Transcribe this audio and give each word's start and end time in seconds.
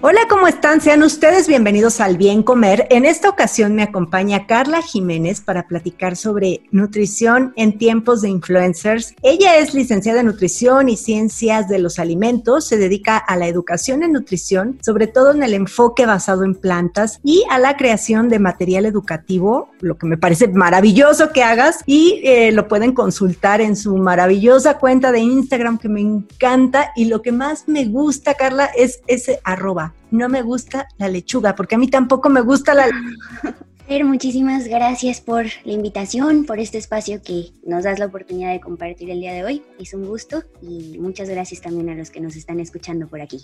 Hola, 0.00 0.20
¿cómo 0.30 0.46
están? 0.46 0.80
Sean 0.80 1.02
ustedes 1.02 1.48
bienvenidos 1.48 2.00
al 2.00 2.18
Bien 2.18 2.44
Comer. 2.44 2.86
En 2.88 3.04
esta 3.04 3.28
ocasión 3.28 3.74
me 3.74 3.82
acompaña 3.82 4.46
Carla 4.46 4.80
Jiménez 4.80 5.40
para 5.40 5.66
platicar 5.66 6.14
sobre 6.14 6.60
nutrición 6.70 7.52
en 7.56 7.78
tiempos 7.78 8.22
de 8.22 8.28
influencers. 8.28 9.16
Ella 9.24 9.56
es 9.56 9.74
licenciada 9.74 10.20
en 10.20 10.26
nutrición 10.26 10.88
y 10.88 10.96
ciencias 10.96 11.68
de 11.68 11.80
los 11.80 11.98
alimentos, 11.98 12.68
se 12.68 12.76
dedica 12.76 13.16
a 13.16 13.34
la 13.34 13.48
educación 13.48 14.04
en 14.04 14.12
nutrición, 14.12 14.78
sobre 14.82 15.08
todo 15.08 15.32
en 15.32 15.42
el 15.42 15.52
enfoque 15.52 16.06
basado 16.06 16.44
en 16.44 16.54
plantas 16.54 17.18
y 17.24 17.42
a 17.50 17.58
la 17.58 17.76
creación 17.76 18.28
de 18.28 18.38
material 18.38 18.86
educativo, 18.86 19.72
lo 19.80 19.98
que 19.98 20.06
me 20.06 20.16
parece 20.16 20.46
maravilloso 20.46 21.32
que 21.32 21.42
hagas 21.42 21.80
y 21.86 22.20
eh, 22.22 22.52
lo 22.52 22.68
pueden 22.68 22.92
consultar 22.92 23.60
en 23.60 23.74
su 23.74 23.96
maravillosa 23.96 24.78
cuenta 24.78 25.10
de 25.10 25.18
Instagram 25.18 25.76
que 25.76 25.88
me 25.88 26.02
encanta 26.02 26.92
y 26.94 27.06
lo 27.06 27.20
que 27.20 27.32
más 27.32 27.64
me 27.66 27.84
gusta, 27.86 28.34
Carla, 28.34 28.66
es 28.76 29.00
ese 29.08 29.40
arroba 29.42 29.87
no 30.10 30.28
me 30.28 30.42
gusta 30.42 30.88
la 30.98 31.08
lechuga, 31.08 31.54
porque 31.54 31.74
a 31.74 31.78
mí 31.78 31.88
tampoco 31.88 32.28
me 32.28 32.40
gusta 32.40 32.74
la 32.74 32.86
Pero 33.88 34.04
muchísimas 34.04 34.68
gracias 34.68 35.22
por 35.22 35.46
la 35.64 35.72
invitación, 35.72 36.44
por 36.44 36.58
este 36.58 36.76
espacio 36.76 37.22
que 37.22 37.52
nos 37.64 37.84
das 37.84 37.98
la 37.98 38.04
oportunidad 38.04 38.52
de 38.52 38.60
compartir 38.60 39.08
el 39.08 39.20
día 39.20 39.32
de 39.32 39.44
hoy. 39.44 39.62
Es 39.80 39.94
un 39.94 40.04
gusto 40.04 40.42
y 40.60 40.98
muchas 40.98 41.30
gracias 41.30 41.62
también 41.62 41.88
a 41.88 41.94
los 41.94 42.10
que 42.10 42.20
nos 42.20 42.36
están 42.36 42.60
escuchando 42.60 43.08
por 43.08 43.22
aquí. 43.22 43.40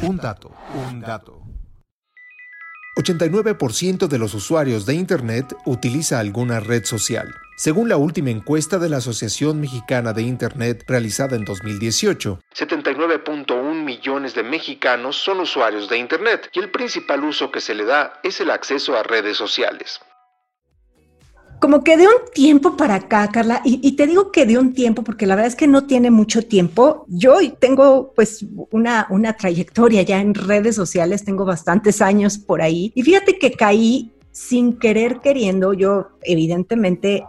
Un 0.00 0.16
dato, 0.16 0.50
un 0.90 1.02
dato. 1.02 1.42
89% 2.96 4.08
de 4.08 4.18
los 4.18 4.32
usuarios 4.32 4.86
de 4.86 4.94
Internet 4.94 5.54
utiliza 5.66 6.18
alguna 6.18 6.60
red 6.60 6.86
social. 6.86 7.34
Según 7.58 7.90
la 7.90 7.98
última 7.98 8.30
encuesta 8.30 8.78
de 8.78 8.88
la 8.88 8.98
Asociación 8.98 9.60
Mexicana 9.60 10.14
de 10.14 10.22
Internet 10.22 10.84
realizada 10.86 11.36
en 11.36 11.44
2018, 11.44 12.40
79.1 12.54 13.65
millones 13.96 14.34
de 14.34 14.42
mexicanos 14.42 15.16
son 15.16 15.40
usuarios 15.40 15.88
de 15.88 15.98
Internet 15.98 16.50
y 16.52 16.60
el 16.60 16.70
principal 16.70 17.24
uso 17.24 17.50
que 17.50 17.60
se 17.60 17.74
le 17.74 17.84
da 17.84 18.20
es 18.22 18.40
el 18.40 18.50
acceso 18.50 18.96
a 18.96 19.02
redes 19.02 19.36
sociales 19.36 20.00
como 21.60 21.82
que 21.82 21.96
de 21.96 22.06
un 22.06 22.30
tiempo 22.34 22.76
para 22.76 22.96
acá, 22.96 23.28
Carla, 23.32 23.62
y, 23.64 23.96
te 23.96 24.06
digo 24.06 24.30
que 24.30 24.44
de 24.44 24.58
un 24.58 24.74
tiempo 24.74 25.02
porque 25.02 25.26
la 25.26 25.34
verdad 25.34 25.48
es 25.48 25.56
que 25.56 25.66
no 25.66 25.86
tiene 25.86 26.10
mucho 26.10 26.46
tiempo. 26.46 27.06
Yo 27.08 27.38
tengo 27.58 28.12
pues 28.14 28.44
una, 28.70 29.06
una 29.08 29.32
trayectoria 29.36 30.02
ya 30.02 30.20
en 30.20 30.34
redes 30.34 30.76
sociales, 30.76 31.24
tengo 31.24 31.46
bastantes 31.46 32.02
años 32.02 32.36
por 32.36 32.60
ahí, 32.60 32.92
y 32.94 33.02
fíjate 33.02 33.38
que 33.38 33.52
caí 33.52 34.12
sin 34.32 34.78
querer 34.78 35.20
queriendo, 35.20 35.72
yo 35.72 36.10
evidentemente 36.22 37.24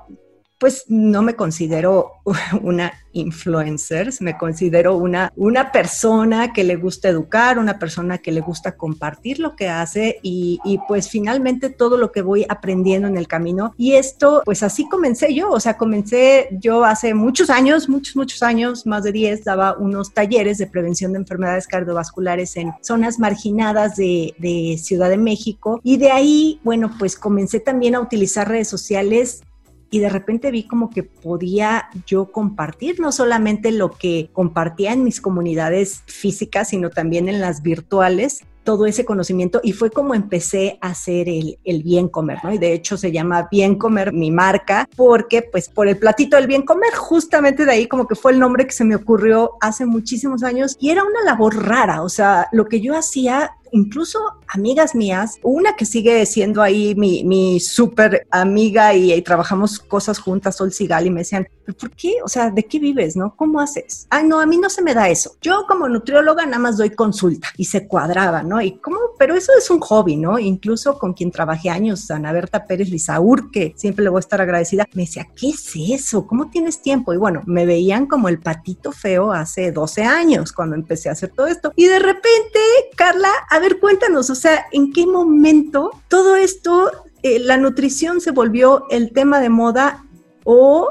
pues 0.60 0.86
no 0.88 1.22
me 1.22 1.36
considero 1.36 2.12
una 2.62 2.94
influencer, 3.14 4.14
me 4.20 4.38
considero 4.38 4.96
una, 4.96 5.34
una 5.36 5.72
persona 5.72 6.54
que 6.54 6.64
le 6.64 6.76
gusta 6.76 7.10
educar, 7.10 7.58
una 7.58 7.80
persona 7.80 8.20
que 8.20 8.32
le 8.32 8.42
gusta 8.42 8.78
compartir 8.78 9.40
lo 9.40 9.56
que 9.56 9.70
hace 9.70 10.20
y, 10.22 10.60
pues 10.88 11.10
finalmente 11.10 11.70
todo 11.70 11.98
lo 11.98 12.12
que 12.12 12.22
voy 12.22 12.46
aprendiendo 12.48 13.08
en 13.08 13.18
el 13.18 13.28
camino. 13.28 13.74
Y 13.78 13.94
esto, 13.94 14.44
pues 14.46 14.62
así 14.62 14.88
comencé 14.88 15.34
yo, 15.34 15.50
o 15.50 15.60
sea, 15.60 15.78
comencé 15.78 16.50
yo 16.52 16.86
hace 16.86 17.14
muchos 17.14 17.50
años, 17.50 17.90
muchos, 17.90 18.16
muchos 18.16 18.44
años, 18.44 18.86
más 18.86 19.04
de 19.04 19.12
10, 19.12 19.44
daba 19.44 19.76
unos 19.78 20.14
talleres 20.14 20.60
de 20.60 20.68
prevención 20.68 21.14
de 21.14 21.20
enfermedades 21.20 21.68
cardiovasculares 21.68 22.56
en 22.58 22.72
zonas 22.82 23.18
marginadas 23.20 23.96
de, 23.96 24.36
de 24.38 24.78
Ciudad 24.78 25.10
de 25.10 25.18
México. 25.18 25.82
Y 25.84 25.98
de 25.98 26.12
ahí, 26.12 26.60
bueno, 26.64 26.92
pues 27.00 27.16
comencé 27.16 27.60
también 27.60 27.96
a 27.96 28.00
utilizar 28.00 28.48
redes 28.48 28.68
sociales 28.68 29.42
y 29.90 30.00
de 30.00 30.10
repente 30.10 30.52
vi 30.52 30.64
como 30.64 30.90
que 30.90 31.04
podía 31.04 31.90
yo 32.06 32.32
compartir 32.32 33.00
no 33.00 33.12
solamente 33.12 33.72
lo 33.72 33.92
que 33.92 34.30
compartía 34.34 34.94
en 34.94 35.04
mis 35.04 35.22
comunidades 35.22 36.04
físicas, 36.06 36.70
sino 36.70 36.90
también 36.90 37.30
en 37.30 37.40
las 37.40 37.62
virtuales 37.62 38.44
todo 38.68 38.86
ese 38.86 39.06
conocimiento 39.06 39.62
y 39.64 39.72
fue 39.72 39.92
como 39.92 40.14
empecé 40.14 40.78
a 40.82 40.90
hacer 40.90 41.30
el, 41.30 41.58
el, 41.64 41.84
bien 41.84 42.10
comer, 42.10 42.40
¿no? 42.44 42.52
Y 42.52 42.58
de 42.58 42.74
hecho 42.74 42.98
se 42.98 43.14
llama 43.14 43.48
Bien 43.50 43.76
Comer 43.76 44.12
mi 44.12 44.30
marca 44.30 44.90
porque 44.98 45.42
pues 45.42 45.70
por 45.70 45.88
el 45.88 45.98
platito 45.98 46.36
del 46.36 46.48
bien 46.48 46.64
comer, 46.64 46.94
justamente 46.94 47.64
de 47.64 47.72
ahí 47.72 47.88
como 47.88 48.08
que 48.08 48.16
fue 48.16 48.34
el 48.34 48.40
nombre 48.40 48.66
que 48.68 48.74
se 48.74 48.84
me 48.84 48.96
ocurrió 48.98 49.54
hace 49.62 49.86
muchísimos 49.86 50.44
años 50.44 50.76
y 50.82 50.90
era 50.90 51.06
una 51.06 51.24
labor 51.24 51.66
rara, 51.66 52.02
o 52.02 52.10
sea, 52.10 52.50
lo 52.52 52.66
que 52.66 52.82
yo 52.82 52.94
hacía 52.98 53.52
incluso 53.72 54.20
amigas 54.48 54.96
mías, 54.96 55.40
una 55.44 55.76
que 55.76 55.86
sigue 55.86 56.26
siendo 56.26 56.62
ahí 56.62 56.96
mi, 56.96 57.24
mi 57.24 57.60
súper 57.60 58.28
amiga 58.32 58.94
y, 58.94 59.22
trabajamos 59.22 59.80
cosas 59.80 60.20
juntas, 60.20 60.56
Sol 60.56 60.72
Sigal, 60.72 61.06
y 61.06 61.10
me 61.10 61.22
decían, 61.22 61.48
¿por 61.74 61.92
qué? 61.92 62.16
O 62.24 62.28
sea, 62.28 62.50
¿de 62.50 62.64
qué 62.64 62.80
vives, 62.80 63.16
no? 63.16 63.36
¿Cómo 63.36 63.60
haces? 63.60 64.08
Ay, 64.10 64.24
no, 64.24 64.40
a 64.40 64.46
mí 64.46 64.58
no 64.58 64.70
se 64.70 64.82
me 64.82 64.94
da 64.94 65.10
eso. 65.10 65.36
Yo 65.42 65.66
como 65.68 65.90
nutrióloga 65.90 66.46
nada 66.46 66.60
más 66.60 66.78
doy 66.78 66.92
consulta 66.92 67.50
y 67.58 67.66
se 67.66 67.88
cuadraba, 67.88 68.44
¿no? 68.44 68.62
Y 68.62 68.78
cómo, 68.80 68.98
pero 69.18 69.36
eso 69.36 69.52
es 69.58 69.70
un 69.70 69.80
hobby, 69.80 70.16
¿no? 70.16 70.40
Incluso 70.40 70.98
con 70.98 71.14
quien 71.14 71.32
trabajé 71.32 71.70
años, 71.70 72.10
Ana 72.10 72.32
Berta 72.32 72.66
Pérez 72.66 72.90
Lizaur, 72.90 73.52
que 73.52 73.74
siempre 73.76 74.04
le 74.04 74.10
voy 74.10 74.20
a 74.20 74.22
estar 74.22 74.42
agradecida, 74.42 74.88
me 74.94 75.04
decía, 75.04 75.28
¿qué 75.36 75.50
es 75.50 75.74
eso? 75.76 76.26
¿Cómo 76.26 76.50
tienes 76.50 76.82
tiempo? 76.82 77.14
Y 77.14 77.18
bueno, 77.18 77.44
me 77.46 77.66
veían 77.66 78.06
como 78.06 78.30
el 78.30 78.40
patito 78.40 78.92
feo 78.92 79.32
hace 79.32 79.72
12 79.72 80.04
años 80.04 80.54
cuando 80.54 80.76
empecé 80.76 81.10
a 81.10 81.14
hacer 81.14 81.30
todo 81.30 81.48
esto. 81.48 81.74
Y 81.76 81.86
de 81.88 82.00
repente, 82.00 82.60
Carla, 82.96 83.32
a 83.58 83.60
ver, 83.60 83.80
cuéntanos, 83.80 84.30
o 84.30 84.36
sea, 84.36 84.68
¿en 84.72 84.94
qué 84.94 85.08
momento 85.08 85.90
todo 86.10 86.36
esto, 86.36 86.92
eh, 87.24 87.40
la 87.40 87.58
nutrición 87.58 88.22
se 88.22 88.30
volvió 88.30 88.86
el 88.92 89.12
tema 89.12 89.40
de 89.40 89.50
moda 89.50 90.06
o 90.44 90.90